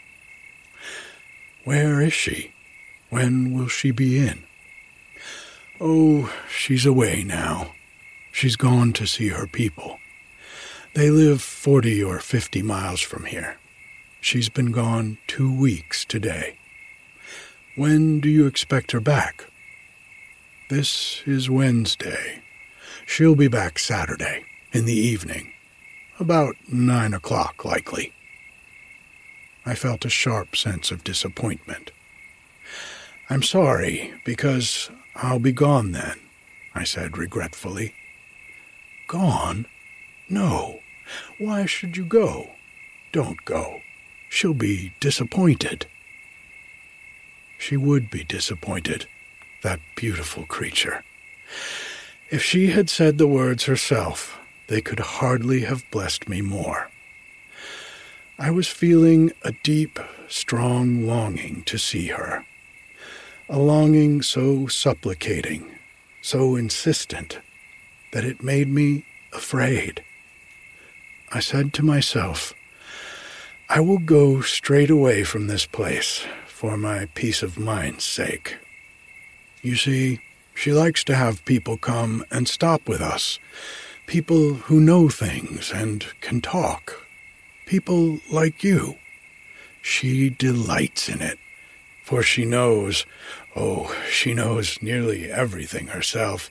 Where 1.63 2.01
is 2.01 2.13
she? 2.13 2.51
When 3.11 3.57
will 3.57 3.69
she 3.69 3.93
be 3.93 4.19
in? 4.19 4.43
Oh, 5.81 6.35
she's 6.51 6.85
away 6.85 7.23
now. 7.23 7.75
She's 8.33 8.57
gone 8.57 8.93
to 8.95 9.07
see 9.07 9.29
her 9.29 9.47
people. 9.47 9.99
They 10.95 11.11
live 11.11 11.41
forty 11.41 12.03
or 12.03 12.19
fifty 12.19 12.63
miles 12.63 13.01
from 13.01 13.27
here. 13.27 13.59
She's 14.21 14.49
been 14.49 14.73
gone 14.73 15.19
two 15.27 15.55
weeks 15.55 16.05
today. 16.05 16.57
When 17.77 18.21
do 18.21 18.29
you 18.29 18.47
expect 18.47 18.93
her 18.93 19.01
back? 19.01 19.45
This 20.69 21.23
is 21.27 21.49
Wednesday. 21.49 22.41
She'll 23.07 23.35
be 23.35 23.49
back 23.49 23.79
Saturday, 23.79 24.45
in 24.73 24.87
the 24.87 24.97
evening. 24.97 25.53
About 26.19 26.57
nine 26.71 27.15
o'clock, 27.15 27.65
likely. 27.65 28.13
I 29.67 29.75
felt 29.75 30.05
a 30.05 30.11
sharp 30.11 30.57
sense 30.57 30.91
of 30.91 31.05
disappointment. 31.05 31.91
I'm 33.31 33.43
sorry, 33.43 34.13
because 34.25 34.91
I'll 35.15 35.39
be 35.39 35.53
gone 35.53 35.93
then, 35.93 36.19
I 36.75 36.85
said 36.85 37.19
regretfully. 37.19 37.95
Gone? 39.13 39.67
No. 40.31 40.81
Why 41.37 41.67
should 41.67 41.99
you 41.99 42.05
go? 42.07 42.53
Don't 43.13 43.45
go. 43.45 43.83
She'll 44.31 44.55
be 44.55 44.95
disappointed. 45.01 45.85
She 47.59 47.77
would 47.77 48.11
be 48.11 48.25
disappointed 48.25 49.05
that 49.61 49.81
beautiful 49.97 50.47
creature. 50.47 51.05
If 52.31 52.43
she 52.43 52.69
had 52.69 52.89
said 52.89 53.19
the 53.19 53.27
words 53.27 53.65
herself, 53.65 54.41
they 54.69 54.81
could 54.81 55.01
hardly 55.01 55.61
have 55.65 55.91
blessed 55.91 56.27
me 56.27 56.41
more. 56.41 56.89
I 58.39 58.51
was 58.51 58.69
feeling 58.69 59.33
a 59.43 59.53
deep, 59.63 59.99
strong 60.31 61.07
longing 61.07 61.65
to 61.65 61.77
see 61.77 62.07
her, 62.07 62.47
a 63.47 63.59
longing 63.59 64.23
so 64.23 64.69
supplicating, 64.69 65.71
so 66.23 66.57
insistent, 66.57 67.41
that 68.13 68.25
it 68.25 68.43
made 68.43 68.69
me 68.69 69.05
afraid. 69.33 70.03
I 71.33 71.41
said 71.41 71.73
to 71.75 71.83
myself, 71.83 72.55
I 73.69 73.81
will 73.81 73.99
go 73.99 74.43
straight 74.43 74.91
away 74.91 75.25
from 75.25 75.47
this 75.47 75.67
place 75.67 76.25
for 76.47 76.77
my 76.77 77.09
peace 77.15 77.43
of 77.43 77.59
mind's 77.59 78.05
sake. 78.05 78.57
You 79.63 79.77
see, 79.77 80.21
she 80.55 80.73
likes 80.73 81.03
to 81.05 81.15
have 81.15 81.45
people 81.45 81.77
come 81.77 82.25
and 82.31 82.47
stop 82.47 82.87
with 82.87 83.01
us. 83.01 83.39
People 84.07 84.55
who 84.55 84.79
know 84.79 85.09
things 85.09 85.73
and 85.73 86.05
can 86.21 86.41
talk. 86.41 87.07
People 87.65 88.19
like 88.31 88.63
you. 88.63 88.97
She 89.81 90.29
delights 90.29 91.09
in 91.09 91.23
it, 91.23 91.39
for 92.05 92.23
she 92.23 92.45
knows, 92.45 93.07
oh, 93.57 93.97
she 94.11 94.35
knows 94.35 94.81
nearly 94.83 95.31
everything 95.31 95.89
herself, 95.89 96.51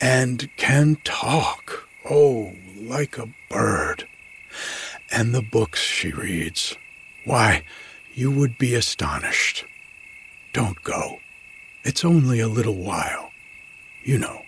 and 0.00 0.48
can 0.56 0.96
talk, 1.04 1.88
oh, 2.08 2.54
like 2.76 3.18
a 3.18 3.28
bird. 3.50 4.06
And 5.10 5.34
the 5.34 5.42
books 5.42 5.80
she 5.80 6.10
reads, 6.12 6.76
why, 7.24 7.64
you 8.14 8.30
would 8.30 8.58
be 8.58 8.74
astonished. 8.74 9.64
Don't 10.52 10.82
go. 10.82 11.20
It's 11.84 12.04
only 12.04 12.40
a 12.40 12.48
little 12.48 12.76
while, 12.76 13.32
you 14.02 14.18
know, 14.18 14.42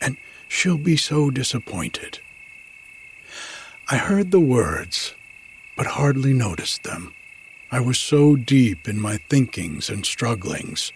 and 0.00 0.16
she'll 0.48 0.78
be 0.78 0.96
so 0.96 1.30
disappointed. 1.30 2.20
I 3.90 3.96
heard 3.96 4.30
the 4.30 4.40
words, 4.40 5.14
but 5.76 5.86
hardly 5.86 6.32
noticed 6.32 6.82
them. 6.82 7.14
I 7.70 7.80
was 7.80 7.98
so 7.98 8.36
deep 8.36 8.88
in 8.88 9.00
my 9.00 9.18
thinkings 9.28 9.90
and 9.90 10.04
strugglings. 10.04 10.92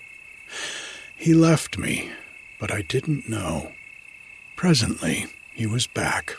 He 1.16 1.34
left 1.34 1.78
me, 1.78 2.10
but 2.62 2.70
I 2.70 2.82
didn't 2.82 3.28
know. 3.28 3.72
Presently, 4.54 5.26
he 5.52 5.66
was 5.66 5.88
back, 5.88 6.36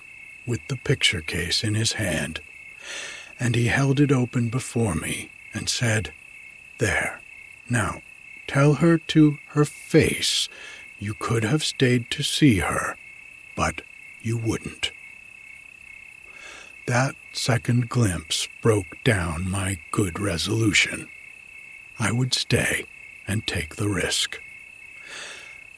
with 0.48 0.66
the 0.70 0.78
picture 0.78 1.20
case 1.20 1.66
in 1.66 1.76
his 1.76 1.94
hand, 1.94 2.40
and 3.38 3.56
he 3.56 3.68
held 3.68 4.00
it 4.00 4.10
open 4.10 4.48
before 4.48 4.96
me 4.96 5.32
and 5.54 5.68
said, 5.68 6.14
There, 6.80 7.20
now 7.70 8.02
Tell 8.48 8.76
her 8.76 8.98
to 8.98 9.38
her 9.50 9.66
face 9.66 10.48
you 10.98 11.14
could 11.14 11.44
have 11.44 11.64
stayed 11.64 12.10
to 12.12 12.24
see 12.24 12.60
her, 12.60 12.96
but 13.56 13.82
you 14.22 14.38
wouldn't. 14.38 14.92
That 16.86 17.16
second 17.34 17.90
glimpse 17.90 18.48
broke 18.62 19.04
down 19.04 19.50
my 19.50 19.80
good 19.92 20.20
resolution. 20.20 21.10
I 22.00 22.12
would 22.12 22.34
stay 22.34 22.86
and 23.28 23.46
take 23.46 23.76
the 23.76 23.90
risk. 23.90 24.40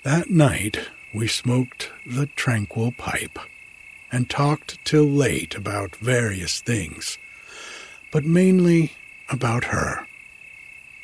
That 0.05 0.29
night 0.29 0.79
we 1.13 1.27
smoked 1.27 1.91
the 2.05 2.27
tranquil 2.27 2.91
pipe 2.91 3.39
and 4.11 4.29
talked 4.29 4.77
till 4.85 5.03
late 5.03 5.55
about 5.55 5.95
various 5.95 6.61
things, 6.61 7.17
but 8.11 8.23
mainly 8.23 8.93
about 9.29 9.65
her 9.65 10.07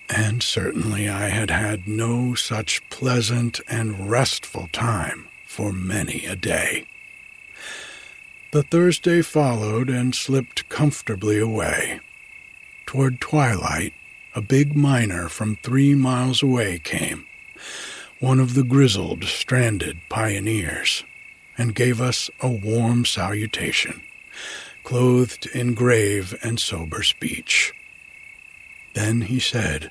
and 0.08 0.44
certainly 0.44 1.10
I 1.10 1.30
had 1.30 1.50
had 1.50 1.88
no 1.88 2.36
such 2.36 2.88
pleasant 2.92 3.60
and 3.68 4.08
restful 4.08 4.70
time 4.72 5.28
for 5.48 5.72
many 5.72 6.26
a 6.26 6.36
day. 6.36 6.86
The 8.52 8.62
Thursday 8.62 9.24
followed 9.24 9.90
and 9.90 10.14
slipped 10.14 10.70
comfortably 10.70 11.40
away. 11.40 12.02
Toward 12.86 13.20
twilight, 13.20 13.94
a 14.36 14.42
big 14.42 14.76
miner 14.76 15.28
from 15.28 15.56
three 15.56 15.96
miles 15.96 16.44
away 16.44 16.78
came, 16.78 17.26
one 18.22 18.40
of 18.40 18.54
the 18.54 18.64
grizzled, 18.64 19.24
stranded 19.24 19.98
pioneers, 20.08 21.04
and 21.58 21.74
gave 21.74 22.00
us 22.00 22.30
a 22.40 22.48
warm 22.48 23.04
salutation, 23.04 24.00
clothed 24.84 25.48
in 25.56 25.74
grave 25.74 26.38
and 26.44 26.60
sober 26.60 27.02
speech. 27.02 27.74
Then 28.94 29.22
he 29.22 29.40
said, 29.40 29.90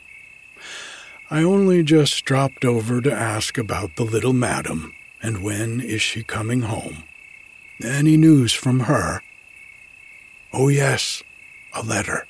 I 1.29 1.43
only 1.43 1.83
just 1.83 2.25
dropped 2.25 2.65
over 2.65 3.01
to 3.01 3.13
ask 3.13 3.59
about 3.59 3.97
the 3.97 4.05
little 4.05 4.33
madam, 4.33 4.95
and 5.21 5.43
when 5.43 5.81
is 5.81 6.01
she 6.01 6.23
coming 6.23 6.63
home? 6.63 7.03
Any 7.83 8.17
news 8.17 8.53
from 8.53 8.81
her? 8.81 9.23
Oh, 10.53 10.69
yes, 10.69 11.25
a 11.73 11.83
letter. 11.83 12.27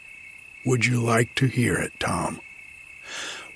Would 0.64 0.86
you 0.86 1.02
like 1.02 1.34
to 1.36 1.46
hear 1.46 1.76
it, 1.76 1.92
Tom? 2.00 2.40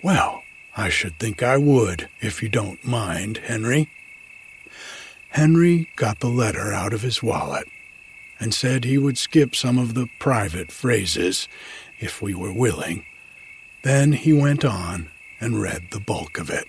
Well, 0.03 0.44
I 0.77 0.89
should 0.89 1.19
think 1.19 1.43
I 1.43 1.57
would, 1.57 2.09
if 2.21 2.43
you 2.43 2.49
don't 2.49 2.85
mind, 2.85 3.39
Henry. 3.39 3.89
Henry 5.31 5.89
got 5.95 6.19
the 6.19 6.29
letter 6.29 6.73
out 6.73 6.93
of 6.93 7.03
his 7.03 7.23
wallet 7.23 7.69
and 8.41 8.53
said 8.53 8.85
he 8.85 8.99
would 8.99 9.17
skip 9.17 9.55
some 9.55 9.79
of 9.79 9.95
the 9.95 10.09
private 10.19 10.73
phrases 10.73 11.49
if 12.01 12.21
we 12.21 12.35
were 12.35 12.53
willing. 12.53 13.05
Then 13.83 14.13
he 14.13 14.33
went 14.33 14.65
on 14.65 15.11
and 15.41 15.63
read 15.63 15.91
the 15.91 16.01
bulk 16.01 16.39
of 16.39 16.51
it. 16.51 16.67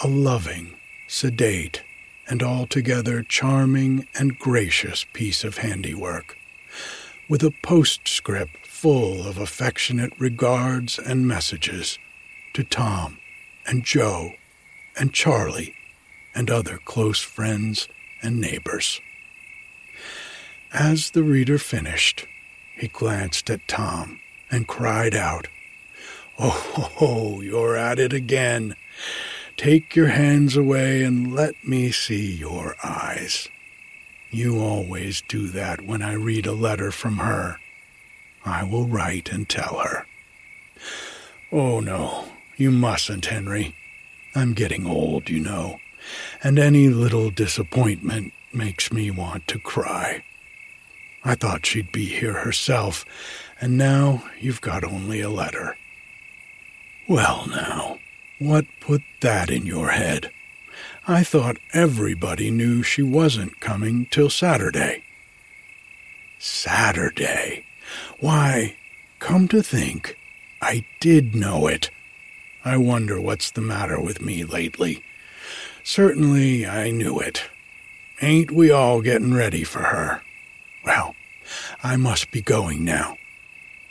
A 0.00 0.06
loving, 0.06 0.74
sedate, 1.08 1.82
and 2.28 2.42
altogether 2.42 3.22
charming 3.22 4.06
and 4.14 4.38
gracious 4.38 5.04
piece 5.12 5.42
of 5.42 5.58
handiwork, 5.58 6.36
with 7.28 7.42
a 7.42 7.54
postscript 7.62 8.66
full 8.66 9.26
of 9.26 9.38
affectionate 9.38 10.12
regards 10.18 10.98
and 10.98 11.26
messages 11.26 11.98
to 12.54 12.64
Tom 12.64 13.18
and 13.66 13.84
Joe 13.84 14.32
and 14.98 15.12
Charlie 15.12 15.74
and 16.34 16.50
other 16.50 16.78
close 16.84 17.20
friends 17.20 17.88
and 18.22 18.40
neighbors. 18.40 19.00
As 20.72 21.10
the 21.10 21.22
reader 21.22 21.58
finished, 21.58 22.26
he 22.76 22.88
glanced 22.88 23.50
at 23.50 23.68
Tom 23.68 24.20
and 24.50 24.66
cried 24.66 25.14
out, 25.14 25.48
Oh, 26.38 27.40
you're 27.44 27.76
at 27.76 27.98
it 27.98 28.12
again. 28.12 28.74
Take 29.56 29.94
your 29.94 30.08
hands 30.08 30.56
away 30.56 31.02
and 31.02 31.34
let 31.34 31.66
me 31.66 31.92
see 31.92 32.32
your 32.32 32.76
eyes. 32.82 33.48
You 34.30 34.60
always 34.60 35.22
do 35.28 35.48
that 35.48 35.82
when 35.82 36.00
I 36.00 36.14
read 36.14 36.46
a 36.46 36.52
letter 36.52 36.90
from 36.90 37.18
her. 37.18 37.58
I 38.44 38.64
will 38.64 38.86
write 38.86 39.30
and 39.30 39.48
tell 39.48 39.80
her. 39.84 40.06
Oh, 41.52 41.80
no, 41.80 42.31
you 42.56 42.70
mustn't, 42.70 43.26
Henry. 43.26 43.74
I'm 44.34 44.54
getting 44.54 44.86
old, 44.86 45.28
you 45.28 45.40
know, 45.40 45.80
and 46.42 46.58
any 46.58 46.88
little 46.88 47.30
disappointment 47.30 48.32
makes 48.52 48.92
me 48.92 49.10
want 49.10 49.46
to 49.48 49.58
cry. 49.58 50.22
I 51.24 51.34
thought 51.34 51.66
she'd 51.66 51.92
be 51.92 52.06
here 52.06 52.34
herself, 52.34 53.04
and 53.60 53.78
now 53.78 54.24
you've 54.40 54.60
got 54.60 54.84
only 54.84 55.20
a 55.20 55.30
letter. 55.30 55.76
Well, 57.08 57.46
now, 57.48 57.98
what 58.38 58.66
put 58.80 59.02
that 59.20 59.50
in 59.50 59.66
your 59.66 59.90
head? 59.90 60.30
I 61.06 61.24
thought 61.24 61.58
everybody 61.72 62.50
knew 62.50 62.82
she 62.82 63.02
wasn't 63.02 63.60
coming 63.60 64.06
till 64.06 64.30
Saturday. 64.30 65.02
Saturday? 66.38 67.66
Why, 68.18 68.76
come 69.18 69.48
to 69.48 69.62
think, 69.62 70.16
I 70.60 70.84
did 71.00 71.34
know 71.34 71.66
it. 71.66 71.90
I 72.64 72.76
wonder 72.76 73.20
what's 73.20 73.50
the 73.50 73.60
matter 73.60 74.00
with 74.00 74.20
me 74.20 74.44
lately. 74.44 75.02
Certainly 75.82 76.66
I 76.66 76.90
knew 76.90 77.18
it. 77.18 77.44
Ain't 78.20 78.50
we 78.50 78.70
all 78.70 79.00
getting 79.00 79.34
ready 79.34 79.64
for 79.64 79.82
her? 79.82 80.22
Well, 80.84 81.16
I 81.82 81.96
must 81.96 82.30
be 82.30 82.40
going 82.40 82.84
now. 82.84 83.16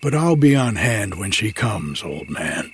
But 0.01 0.15
I'll 0.15 0.35
be 0.35 0.55
on 0.55 0.77
hand 0.77 1.15
when 1.15 1.31
she 1.31 1.51
comes, 1.51 2.01
old 2.01 2.29
man. 2.29 2.71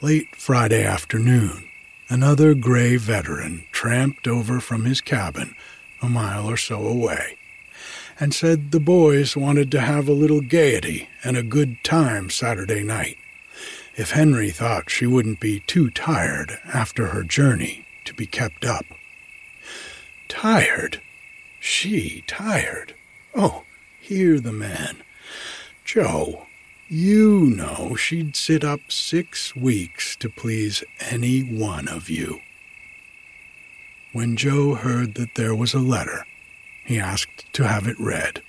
Late 0.00 0.34
Friday 0.34 0.84
afternoon, 0.84 1.68
another 2.08 2.54
gray 2.54 2.96
veteran 2.96 3.64
tramped 3.70 4.26
over 4.26 4.60
from 4.60 4.84
his 4.84 5.00
cabin 5.00 5.54
a 6.02 6.08
mile 6.08 6.50
or 6.50 6.56
so 6.56 6.86
away 6.86 7.36
and 8.18 8.34
said 8.34 8.70
the 8.70 8.80
boys 8.80 9.36
wanted 9.36 9.70
to 9.70 9.80
have 9.80 10.08
a 10.08 10.12
little 10.12 10.40
gaiety 10.40 11.08
and 11.24 11.36
a 11.36 11.42
good 11.42 11.82
time 11.82 12.28
Saturday 12.30 12.82
night, 12.82 13.18
if 13.96 14.12
Henry 14.12 14.50
thought 14.50 14.90
she 14.90 15.06
wouldn't 15.06 15.40
be 15.40 15.60
too 15.60 15.90
tired 15.90 16.58
after 16.72 17.08
her 17.08 17.22
journey 17.22 17.84
to 18.04 18.14
be 18.14 18.26
kept 18.26 18.64
up. 18.64 18.86
Tired? 20.28 21.00
She 21.60 22.24
tired? 22.26 22.94
Oh, 23.34 23.64
hear 24.00 24.40
the 24.40 24.52
man. 24.52 24.96
Joe, 25.84 26.46
you 26.88 27.40
know 27.40 27.94
she'd 27.96 28.34
sit 28.36 28.64
up 28.64 28.80
six 28.90 29.54
weeks 29.54 30.16
to 30.16 30.28
please 30.28 30.82
any 31.00 31.40
one 31.40 31.88
of 31.88 32.08
you. 32.08 32.40
When 34.12 34.36
Joe 34.36 34.74
heard 34.74 35.14
that 35.14 35.34
there 35.36 35.54
was 35.54 35.74
a 35.74 35.78
letter, 35.78 36.26
he 36.84 36.98
asked 36.98 37.52
to 37.54 37.66
have 37.66 37.86
it 37.86 37.98
read. 37.98 38.42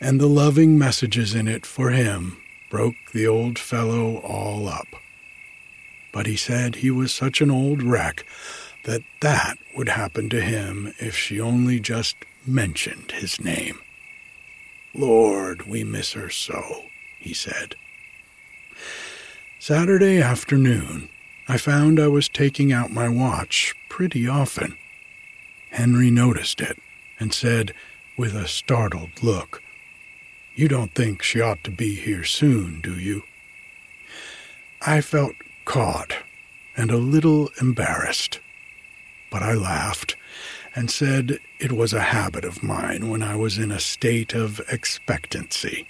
And 0.00 0.20
the 0.20 0.28
loving 0.28 0.78
messages 0.78 1.34
in 1.34 1.48
it 1.48 1.66
for 1.66 1.90
him 1.90 2.36
broke 2.70 3.12
the 3.12 3.26
old 3.26 3.58
fellow 3.58 4.16
all 4.18 4.68
up. 4.68 4.88
But 6.12 6.26
he 6.26 6.36
said 6.36 6.76
he 6.76 6.90
was 6.90 7.12
such 7.12 7.40
an 7.40 7.50
old 7.50 7.82
wreck 7.82 8.24
that 8.84 9.02
that 9.20 9.58
would 9.76 9.88
happen 9.88 10.28
to 10.30 10.40
him 10.40 10.94
if 10.98 11.16
she 11.16 11.40
only 11.40 11.80
just 11.80 12.16
mentioned 12.46 13.12
his 13.12 13.40
name. 13.40 13.78
Lord, 14.94 15.66
we 15.66 15.84
miss 15.84 16.12
her 16.12 16.30
so 16.30 16.84
he 17.18 17.34
said. 17.34 17.74
Saturday 19.58 20.22
afternoon, 20.22 21.08
I 21.48 21.58
found 21.58 21.98
I 21.98 22.08
was 22.08 22.28
taking 22.28 22.72
out 22.72 22.90
my 22.92 23.08
watch 23.08 23.74
pretty 23.88 24.28
often. 24.28 24.76
Henry 25.70 26.10
noticed 26.10 26.60
it 26.60 26.78
and 27.20 27.32
said, 27.32 27.74
with 28.16 28.34
a 28.34 28.48
startled 28.48 29.22
look, 29.22 29.62
You 30.58 30.66
don't 30.66 30.92
think 30.94 31.22
she 31.22 31.40
ought 31.40 31.62
to 31.64 31.70
be 31.70 31.94
here 31.94 32.24
soon, 32.24 32.80
do 32.80 32.98
you? 32.98 33.22
I 34.82 35.00
felt 35.00 35.34
caught 35.64 36.12
and 36.76 36.90
a 36.90 36.96
little 36.96 37.50
embarrassed, 37.60 38.40
but 39.30 39.42
I 39.42 39.54
laughed 39.54 40.16
and 40.74 40.90
said 40.90 41.38
it 41.58 41.72
was 41.72 41.92
a 41.92 42.10
habit 42.16 42.44
of 42.44 42.62
mine 42.62 43.08
when 43.08 43.22
I 43.22 43.36
was 43.36 43.58
in 43.58 43.70
a 43.70 43.80
state 43.80 44.34
of 44.34 44.60
expectancy 44.70 45.86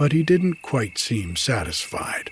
but 0.00 0.12
he 0.12 0.22
didn't 0.22 0.62
quite 0.62 0.96
seem 0.96 1.36
satisfied. 1.36 2.30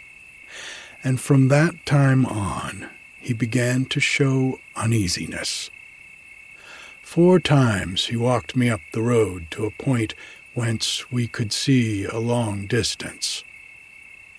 And 1.05 1.21
from 1.21 1.49
that 1.49 1.85
time 1.85 2.25
on, 2.25 2.89
he 3.21 3.35
began 3.35 3.85
to 3.91 4.01
show 4.01 4.59
uneasiness. 4.75 5.69
Four 7.03 7.41
times 7.41 8.07
he 8.07 8.17
walked 8.17 8.57
me 8.57 8.71
up 8.71 8.81
the 8.95 9.03
road 9.03 9.49
to 9.51 9.67
a 9.67 9.71
point 9.71 10.15
whence 10.59 11.09
we 11.13 11.29
could 11.29 11.53
see 11.53 12.05
a 12.05 12.19
long 12.19 12.67
distance, 12.67 13.45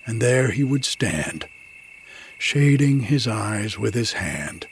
and 0.04 0.20
there 0.20 0.50
he 0.50 0.62
would 0.62 0.84
stand, 0.84 1.48
shading 2.38 3.00
his 3.00 3.26
eyes 3.26 3.78
with 3.78 3.94
his 3.94 4.12
hand 4.12 4.66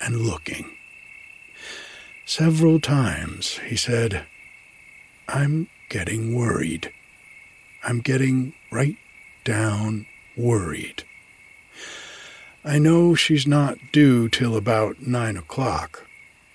and 0.00 0.20
looking. 0.20 0.70
Several 2.24 2.78
times 2.78 3.58
he 3.66 3.74
said, 3.74 4.24
I'm 5.28 5.66
getting 5.88 6.36
worried. 6.36 6.92
I'm 7.82 7.98
getting 7.98 8.52
right 8.70 8.96
down 9.42 10.06
worried. 10.36 11.02
I 12.64 12.78
know 12.78 13.16
she's 13.16 13.44
not 13.44 13.76
due 13.90 14.28
till 14.28 14.56
about 14.56 15.04
nine 15.04 15.36
o'clock, 15.36 16.06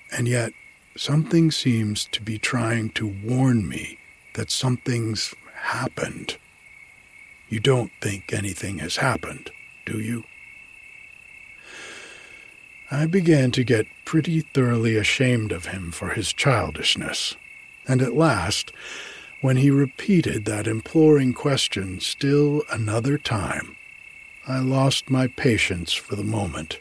and 0.09 0.25
yet 0.25 0.53
something 0.95 1.51
seems 1.51 2.05
to 2.13 2.21
be 2.21 2.37
trying 2.37 2.91
to 2.91 3.05
warn 3.05 3.67
me 3.67 3.97
that 4.35 4.51
something's 4.51 5.33
happened. 5.53 6.37
You 7.49 7.59
don't 7.59 7.91
think 8.01 8.31
anything 8.31 8.79
has 8.79 8.97
happened, 8.97 9.51
do 9.85 9.99
you? 9.99 10.23
I 12.91 13.07
began 13.07 13.51
to 13.51 13.63
get 13.63 13.87
pretty 14.05 14.41
thoroughly 14.41 14.95
ashamed 14.95 15.51
of 15.51 15.67
him 15.67 15.91
for 15.91 16.09
his 16.09 16.31
childishness, 16.31 17.35
and 17.87 18.01
at 18.01 18.15
last 18.15 18.71
When 19.41 19.57
he 19.57 19.69
repeated 19.69 20.45
that 20.45 20.65
imploring 20.65 21.33
question 21.33 21.99
still 21.99 22.63
another 22.71 23.17
time, 23.17 23.75
I 24.47 24.57
lost 24.59 25.09
my 25.09 25.27
patience 25.27 25.93
for 25.93 26.15
the 26.15 26.23
moment 26.23 26.79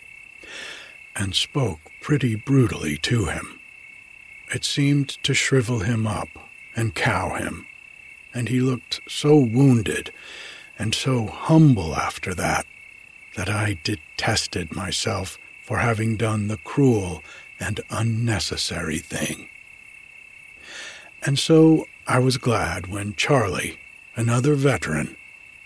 and 1.14 1.34
spoke 1.34 1.80
pretty 2.00 2.36
brutally 2.36 2.96
to 2.98 3.26
him. 3.26 3.60
It 4.54 4.64
seemed 4.64 5.08
to 5.24 5.34
shrivel 5.34 5.80
him 5.80 6.06
up 6.06 6.43
and 6.76 6.94
cow 6.94 7.34
him, 7.34 7.66
and 8.32 8.48
he 8.48 8.60
looked 8.60 9.00
so 9.08 9.36
wounded 9.36 10.12
and 10.78 10.94
so 10.94 11.26
humble 11.26 11.94
after 11.94 12.34
that 12.34 12.66
that 13.36 13.48
I 13.48 13.78
detested 13.84 14.74
myself 14.74 15.38
for 15.64 15.78
having 15.78 16.16
done 16.16 16.48
the 16.48 16.58
cruel 16.58 17.22
and 17.60 17.80
unnecessary 17.90 18.98
thing. 18.98 19.48
And 21.22 21.38
so 21.38 21.86
I 22.06 22.18
was 22.18 22.36
glad 22.36 22.86
when 22.86 23.14
Charlie, 23.14 23.78
another 24.16 24.54
veteran, 24.54 25.16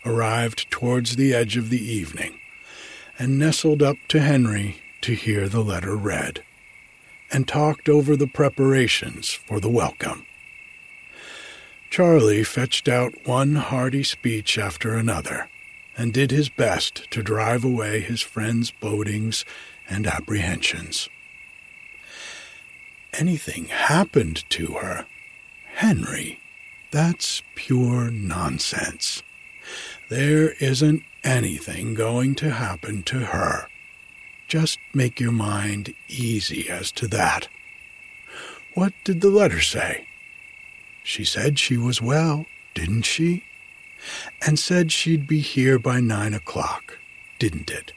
arrived 0.05 0.71
towards 0.71 1.17
the 1.17 1.35
edge 1.35 1.57
of 1.57 1.71
the 1.71 1.83
evening 1.83 2.39
and 3.19 3.39
nestled 3.39 3.83
up 3.83 3.97
to 4.09 4.21
Henry 4.21 4.77
to 5.01 5.15
hear 5.15 5.49
the 5.49 5.63
letter 5.63 5.97
read, 5.97 6.43
and 7.33 7.49
talked 7.49 7.89
over 7.89 8.17
the 8.17 8.27
preparations 8.27 9.33
for 9.33 9.59
the 9.59 9.69
welcome. 9.69 10.25
Charlie 11.91 12.45
fetched 12.45 12.89
out 12.89 13.27
one 13.27 13.57
hearty 13.57 14.03
speech 14.03 14.59
after 14.59 14.95
another, 14.95 15.49
and 15.97 16.13
did 16.13 16.31
his 16.31 16.49
best 16.49 17.11
to 17.11 17.23
drive 17.23 17.65
away 17.65 18.01
his 18.01 18.21
friend's 18.21 18.71
bodings 18.71 19.45
and 19.89 20.07
apprehensions. 20.07 21.09
Anything 23.15 23.67
happened 23.67 24.45
to 24.51 24.75
her 24.75 25.07
Henry, 25.79 26.41
that's 26.91 27.41
pure 27.55 28.11
nonsense. 28.11 29.23
There 30.09 30.55
isn't 30.55 31.05
anything 31.23 31.95
going 31.95 32.35
to 32.35 32.51
happen 32.51 33.05
to 33.05 33.27
her. 33.27 33.69
Just 34.49 34.81
make 34.93 35.21
your 35.21 35.31
mind 35.31 35.95
easy 36.09 36.69
as 36.69 36.91
to 36.93 37.07
that. 37.07 37.47
What 38.75 38.93
did 39.05 39.21
the 39.21 39.31
letter 39.31 39.61
say? 39.61 40.08
She 41.09 41.25
said 41.25 41.59
she 41.59 41.79
was 41.79 42.03
well, 42.03 42.45
didn't 42.75 43.07
she? 43.07 43.45
And 44.47 44.59
said 44.59 44.93
she'd 44.93 45.27
be 45.27 45.41
here 45.41 45.79
by 45.79 46.01
nine 46.01 46.35
o'clock, 46.35 46.99
didn't 47.39 47.71
it? 47.71 47.93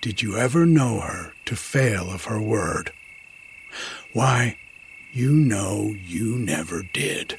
Did 0.00 0.22
you 0.22 0.38
ever 0.38 0.64
know 0.64 1.00
her 1.00 1.34
to 1.44 1.54
fail 1.54 2.10
of 2.10 2.24
her 2.24 2.40
word? 2.40 2.94
Why, 4.14 4.56
you 5.12 5.32
know 5.32 5.94
you 6.02 6.36
never 6.38 6.82
did. 6.82 7.38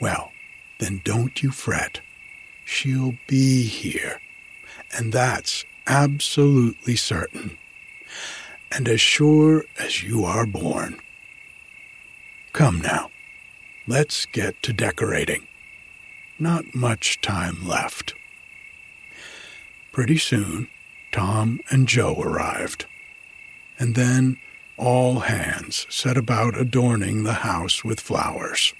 Well, 0.00 0.32
then 0.80 1.00
don't 1.04 1.44
you 1.44 1.52
fret. 1.52 2.00
She'll 2.64 3.14
be 3.28 3.62
here, 3.68 4.20
and 4.92 5.12
that's 5.12 5.64
absolutely 5.86 6.96
certain, 6.96 7.56
and 8.72 8.88
as 8.88 9.00
sure 9.00 9.64
as 9.78 10.02
you 10.02 10.24
are 10.24 10.44
born. 10.44 11.00
Come 12.52 12.80
now, 12.80 13.10
let's 13.86 14.26
get 14.26 14.62
to 14.62 14.72
decorating. 14.72 15.46
Not 16.38 16.74
much 16.74 17.20
time 17.20 17.66
left. 17.66 18.14
Pretty 19.92 20.18
soon, 20.18 20.68
Tom 21.12 21.60
and 21.70 21.86
Joe 21.86 22.20
arrived, 22.20 22.86
and 23.78 23.94
then 23.94 24.38
all 24.76 25.20
hands 25.20 25.86
set 25.90 26.16
about 26.16 26.58
adorning 26.58 27.24
the 27.24 27.34
house 27.34 27.84
with 27.84 28.00
flowers. 28.00 28.72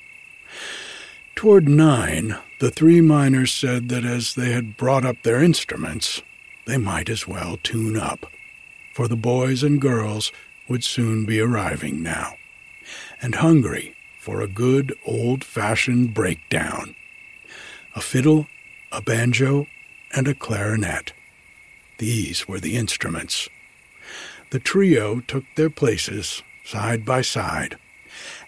Toward 1.35 1.68
nine, 1.68 2.37
the 2.59 2.70
three 2.70 3.00
miners 3.00 3.52
said 3.52 3.88
that 3.88 4.04
as 4.04 4.35
they 4.35 4.52
had 4.52 4.76
brought 4.76 5.04
up 5.04 5.22
their 5.22 5.42
instruments, 5.42 6.22
they 6.66 6.76
might 6.76 7.09
as 7.09 7.26
well 7.26 7.59
tune 7.62 7.96
up, 7.96 8.30
for 8.94 9.09
the 9.09 9.16
boys 9.16 9.62
and 9.62 9.80
girls 9.80 10.33
would 10.68 10.85
soon 10.85 11.24
be 11.24 11.40
arriving 11.40 12.02
now, 12.02 12.35
and 13.22 13.37
hungry 13.37 13.94
for 14.18 14.40
a 14.40 14.48
good 14.48 14.94
old 15.06 15.44
fashioned 15.44 16.14
breakdown. 16.14 16.94
A 17.94 18.00
fiddle, 18.00 18.46
a 18.92 19.00
banjo, 19.00 19.66
and 20.14 20.28
a 20.28 20.35
clarinet. 20.35 21.12
These 21.98 22.48
were 22.48 22.61
the 22.61 22.76
instruments 22.76 23.48
the 24.50 24.59
trio 24.59 25.20
took 25.20 25.44
their 25.54 25.70
places 25.70 26.42
side 26.64 27.04
by 27.04 27.22
side 27.22 27.78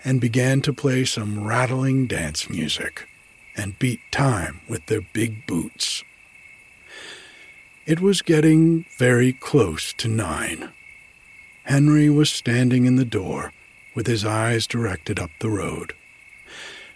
and 0.04 0.20
began 0.20 0.60
to 0.60 0.72
play 0.72 1.04
some 1.04 1.44
rattling 1.44 2.06
dance 2.06 2.50
music 2.50 3.08
and 3.56 3.78
beat 3.78 4.00
time 4.10 4.60
with 4.68 4.84
their 4.86 5.00
big 5.00 5.46
boots. 5.46 6.02
It 7.86 8.00
was 8.00 8.22
getting 8.22 8.84
very 8.98 9.32
close 9.32 9.92
to 9.94 10.08
nine. 10.08 10.70
Henry 11.64 12.10
was 12.10 12.30
standing 12.30 12.84
in 12.86 12.96
the 12.96 13.04
door 13.04 13.52
with 13.94 14.06
his 14.06 14.24
eyes 14.24 14.66
directed 14.66 15.18
up 15.18 15.30
the 15.38 15.50
road, 15.50 15.94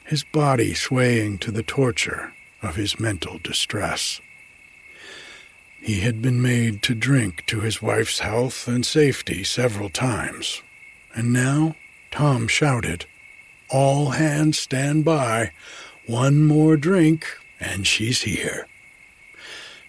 his 0.04 0.24
body 0.24 0.74
swaying 0.74 1.38
to 1.38 1.50
the 1.50 1.62
torture 1.62 2.32
of 2.62 2.76
his 2.76 2.98
mental 2.98 3.38
distress. 3.38 4.20
He 5.80 6.00
had 6.00 6.20
been 6.20 6.42
made 6.42 6.82
to 6.82 6.94
drink 6.94 7.44
to 7.46 7.60
his 7.60 7.80
wife's 7.80 8.20
health 8.20 8.66
and 8.66 8.84
safety 8.84 9.44
several 9.44 9.88
times, 9.88 10.62
and 11.14 11.32
now 11.32 11.76
Tom 12.10 12.48
shouted, 12.48 13.04
All 13.68 14.10
hands 14.10 14.58
stand 14.58 15.04
by. 15.04 15.52
One 16.06 16.44
more 16.44 16.76
drink, 16.76 17.26
and 17.60 17.86
she's 17.86 18.22
here. 18.22 18.66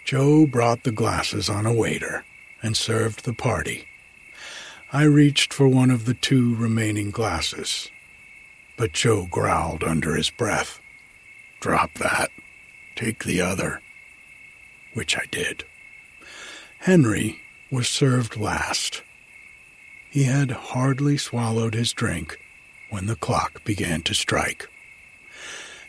Joe 0.04 0.46
brought 0.46 0.84
the 0.84 0.92
glasses 0.92 1.50
on 1.50 1.66
a 1.66 1.74
waiter 1.74 2.24
and 2.62 2.78
served 2.78 3.24
the 3.24 3.34
party. 3.34 3.87
I 4.94 5.04
reached 5.04 5.54
for 5.54 5.68
one 5.68 5.92
of 5.92 6.06
the 6.06 6.14
two 6.14 6.56
remaining 6.56 7.12
glasses, 7.12 7.90
but 8.78 8.94
Joe 8.94 9.28
growled 9.30 9.84
under 9.84 10.16
his 10.16 10.30
breath, 10.30 10.80
Drop 11.60 11.94
that. 11.96 12.32
Take 12.96 13.24
the 13.26 13.42
other. 13.42 13.82
Which 14.94 15.18
I 15.18 15.26
did. 15.30 15.66
Henry 16.80 17.42
was 17.70 17.88
served 17.88 18.38
last. 18.38 19.02
He 20.10 20.24
had 20.24 20.52
hardly 20.52 21.18
swallowed 21.18 21.74
his 21.74 21.94
drink 21.94 22.40
when 22.90 23.08
the 23.08 23.16
clock 23.16 23.64
began 23.66 24.02
to 24.04 24.14
strike. 24.14 24.70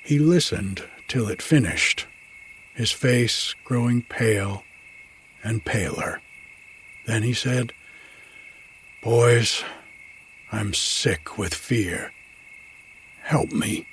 He 0.02 0.18
listened 0.18 0.82
till 1.06 1.28
it 1.28 1.40
finished, 1.40 2.06
his 2.74 2.90
face 2.90 3.54
growing 3.64 4.02
pale 4.02 4.64
and 5.44 5.64
paler. 5.64 6.20
Then 7.06 7.22
he 7.22 7.32
said, 7.32 7.72
Boys, 9.08 9.64
I'm 10.52 10.74
sick 10.74 11.38
with 11.38 11.54
fear. 11.54 12.12
Help 13.22 13.50
me. 13.50 13.86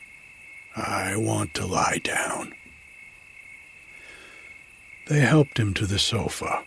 I 0.76 1.16
want 1.16 1.54
to 1.54 1.66
lie 1.66 2.02
down. 2.04 2.54
They 5.08 5.22
helped 5.22 5.58
him 5.58 5.74
to 5.76 5.86
the 5.86 6.00
sofa 6.00 6.66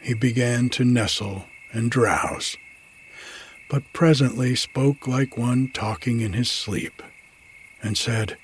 he 0.00 0.14
began 0.14 0.68
to 0.68 0.84
nestle 0.84 1.46
and 1.72 1.90
drowse, 1.90 2.56
but 3.68 3.92
presently 3.92 4.54
spoke 4.54 5.08
like 5.08 5.36
one 5.36 5.66
talking 5.66 6.20
in 6.20 6.32
his 6.32 6.52
sleep, 6.52 7.02
and 7.82 7.98
said, 7.98 8.36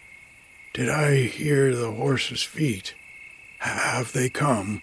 Did 0.75 0.89
I 0.89 1.27
hear 1.27 1.77
the 1.77 1.93
horse's 1.93 2.43
feet? 2.43 2.95
Have 3.61 4.13
they 4.13 4.29
come? 4.29 4.83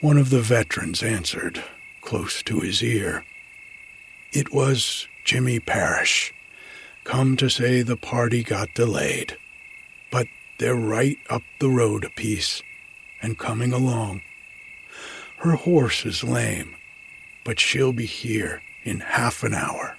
One 0.00 0.16
of 0.16 0.30
the 0.30 0.40
veterans 0.40 1.02
answered, 1.02 1.62
close 2.08 2.42
to 2.42 2.60
his 2.60 2.82
ear. 2.82 3.22
It 4.32 4.50
was 4.50 5.06
Jimmy 5.24 5.60
Parrish, 5.60 6.32
come 7.04 7.36
to 7.36 7.50
say 7.50 7.82
the 7.82 7.98
party 7.98 8.42
got 8.42 8.72
delayed, 8.72 9.36
but 10.10 10.26
they're 10.56 10.74
right 10.74 11.18
up 11.28 11.42
the 11.58 11.68
road 11.68 12.06
a 12.06 12.08
piece 12.08 12.62
and 13.20 13.38
coming 13.38 13.74
along. 13.74 14.22
Her 15.40 15.56
horse 15.56 16.06
is 16.06 16.24
lame, 16.24 16.76
but 17.44 17.60
she'll 17.60 17.92
be 17.92 18.06
here 18.06 18.62
in 18.84 19.00
half 19.00 19.42
an 19.42 19.52
hour. 19.52 19.98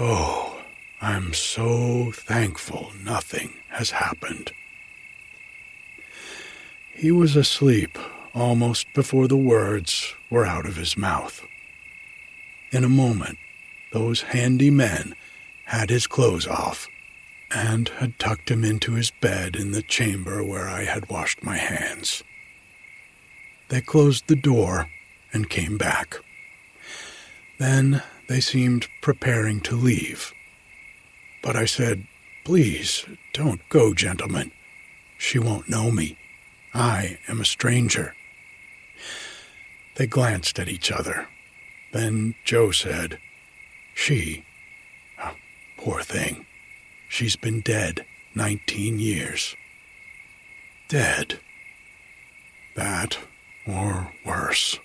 Oh, 0.00 0.60
I'm 1.00 1.32
so 1.34 2.10
thankful 2.10 2.90
nothing 3.00 3.52
has 3.68 3.92
happened. 3.92 4.50
He 6.92 7.12
was 7.12 7.36
asleep 7.36 7.96
almost 8.34 8.92
before 8.94 9.28
the 9.28 9.36
words 9.36 10.14
were 10.30 10.46
out 10.46 10.66
of 10.66 10.76
his 10.76 10.96
mouth. 10.96 11.44
In 12.72 12.84
a 12.84 12.88
moment, 12.88 13.38
those 13.92 14.22
handy 14.22 14.70
men 14.70 15.14
had 15.66 15.90
his 15.90 16.06
clothes 16.06 16.46
off 16.46 16.88
and 17.50 17.88
had 17.88 18.18
tucked 18.18 18.50
him 18.50 18.64
into 18.64 18.92
his 18.92 19.10
bed 19.10 19.56
in 19.56 19.72
the 19.72 19.82
chamber 19.82 20.44
where 20.44 20.68
I 20.68 20.84
had 20.84 21.10
washed 21.10 21.42
my 21.42 21.56
hands. 21.56 22.22
They 23.68 23.80
closed 23.80 24.26
the 24.26 24.36
door 24.36 24.88
and 25.32 25.50
came 25.50 25.78
back. 25.78 26.16
Then 27.58 28.02
They 28.30 28.40
seemed 28.40 28.86
preparing 29.00 29.60
to 29.62 29.74
leave. 29.74 30.32
But 31.42 31.56
I 31.56 31.64
said, 31.64 32.06
Please, 32.44 33.04
don't 33.32 33.60
go, 33.68 33.92
gentlemen. 33.92 34.52
She 35.18 35.40
won't 35.40 35.68
know 35.68 35.90
me. 35.90 36.16
I 36.72 37.18
am 37.26 37.40
a 37.40 37.44
stranger. 37.44 38.14
They 40.00 40.06
glanced 40.06 40.58
at 40.58 40.70
each 40.70 40.90
other. 40.90 41.28
Then 41.92 42.34
Joe 42.42 42.70
said, 42.70 43.18
She, 43.94 44.46
oh, 45.22 45.34
poor 45.76 46.00
thing, 46.00 46.46
she's 47.06 47.36
been 47.36 47.60
dead 47.60 48.06
19 48.34 48.98
years. 48.98 49.54
Dead. 50.88 51.38
That, 52.74 53.18
or 53.66 54.14
worse. 54.24 54.78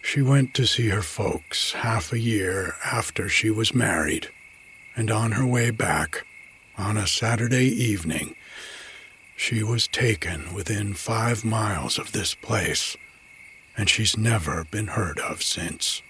She 0.00 0.22
went 0.22 0.54
to 0.54 0.66
see 0.66 0.88
her 0.88 1.02
folks 1.02 1.72
half 1.72 2.14
a 2.14 2.18
year 2.18 2.76
after 2.82 3.28
she 3.28 3.50
was 3.50 3.74
married, 3.74 4.30
and 4.96 5.10
on 5.10 5.32
her 5.32 5.46
way 5.46 5.70
back, 5.70 6.24
on 6.78 6.96
a 6.96 7.06
Saturday 7.06 7.66
evening, 7.66 8.36
she 9.36 9.62
was 9.62 9.86
taken 9.86 10.54
within 10.54 10.94
five 10.94 11.44
miles 11.44 11.98
of 11.98 12.12
this 12.12 12.34
place, 12.34 12.96
and 13.76 13.88
she's 13.88 14.16
never 14.16 14.64
been 14.70 14.88
heard 14.88 15.18
of 15.18 15.42
since. 15.42 16.02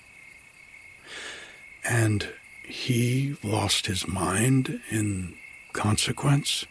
And 1.84 2.28
he 2.64 3.36
lost 3.42 3.86
his 3.86 4.06
mind 4.06 4.80
in 4.90 5.34
consequence? 5.72 6.64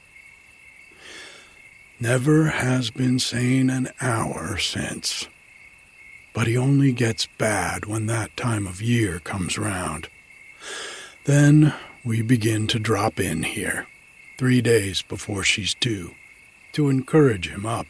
Never 2.00 2.48
has 2.48 2.90
been 2.90 3.20
sane 3.20 3.70
an 3.70 3.90
hour 4.02 4.58
since. 4.58 5.28
But 6.34 6.48
he 6.48 6.58
only 6.58 6.94
gets 6.94 7.28
bad 7.38 7.86
when 7.86 8.06
that 8.08 8.36
time 8.38 8.66
of 8.66 8.82
year 8.82 9.20
comes 9.20 9.58
round. 9.58 10.08
Then 11.26 11.74
we 12.04 12.22
begin 12.22 12.68
to 12.68 12.80
drop 12.80 13.20
in 13.20 13.44
here, 13.44 13.86
three 14.38 14.62
days 14.62 15.02
before 15.02 15.44
she's 15.44 15.76
due, 15.76 16.16
to 16.72 16.90
encourage 16.90 17.50
him 17.50 17.66
up 17.66 17.88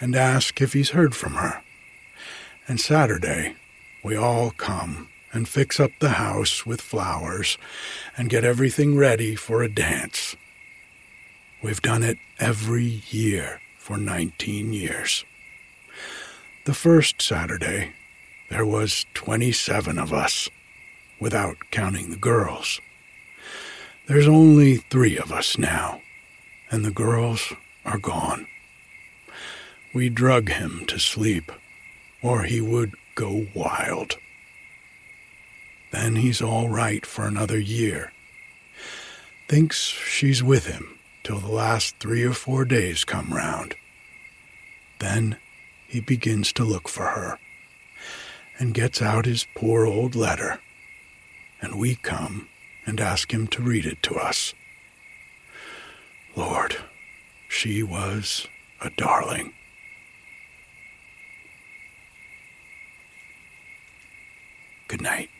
and 0.00 0.16
ask 0.16 0.62
if 0.62 0.72
he's 0.72 0.90
heard 0.90 1.14
from 1.14 1.34
her. 1.34 1.62
And 2.66 2.80
Saturday, 2.80 3.56
we 4.02 4.16
all 4.16 4.50
come 4.50 5.08
and 5.32 5.48
fix 5.48 5.78
up 5.78 5.90
the 5.98 6.10
house 6.10 6.64
with 6.64 6.80
flowers 6.80 7.58
and 8.16 8.30
get 8.30 8.44
everything 8.44 8.96
ready 8.96 9.34
for 9.34 9.62
a 9.62 9.68
dance. 9.68 10.34
We've 11.62 11.82
done 11.82 12.02
it 12.02 12.18
every 12.38 13.02
year 13.10 13.60
for 13.78 13.96
19 13.98 14.72
years. 14.72 15.24
The 16.64 16.74
first 16.74 17.20
Saturday, 17.20 17.92
there 18.48 18.64
was 18.64 19.04
27 19.14 19.98
of 19.98 20.12
us, 20.12 20.48
without 21.20 21.56
counting 21.70 22.10
the 22.10 22.16
girls. 22.16 22.80
There's 24.06 24.28
only 24.28 24.76
three 24.76 25.18
of 25.18 25.32
us 25.32 25.58
now, 25.58 26.00
and 26.70 26.84
the 26.84 26.90
girls 26.90 27.52
are 27.84 27.98
gone. 27.98 28.46
We 29.92 30.08
drug 30.08 30.48
him 30.48 30.84
to 30.86 30.98
sleep, 30.98 31.52
or 32.24 32.44
he 32.44 32.58
would 32.58 32.94
go 33.14 33.46
wild. 33.54 34.16
Then 35.92 36.16
he's 36.16 36.40
all 36.40 36.70
right 36.70 37.04
for 37.04 37.26
another 37.26 37.58
year. 37.58 38.12
Thinks 39.46 39.76
she's 39.76 40.42
with 40.42 40.66
him 40.66 40.98
till 41.22 41.38
the 41.38 41.52
last 41.52 41.96
three 42.00 42.24
or 42.24 42.32
four 42.32 42.64
days 42.64 43.04
come 43.04 43.34
round. 43.34 43.76
Then 45.00 45.36
he 45.86 46.00
begins 46.00 46.50
to 46.54 46.64
look 46.64 46.88
for 46.88 47.08
her 47.08 47.38
and 48.58 48.72
gets 48.72 49.02
out 49.02 49.26
his 49.26 49.46
poor 49.54 49.86
old 49.86 50.14
letter, 50.14 50.60
and 51.60 51.78
we 51.78 51.94
come 51.94 52.48
and 52.86 53.00
ask 53.00 53.32
him 53.32 53.46
to 53.48 53.62
read 53.62 53.84
it 53.84 54.02
to 54.04 54.14
us. 54.14 54.54
Lord, 56.34 56.76
she 57.48 57.82
was 57.82 58.46
a 58.80 58.88
darling. 58.90 59.52
Good 64.94 65.02
night. 65.02 65.33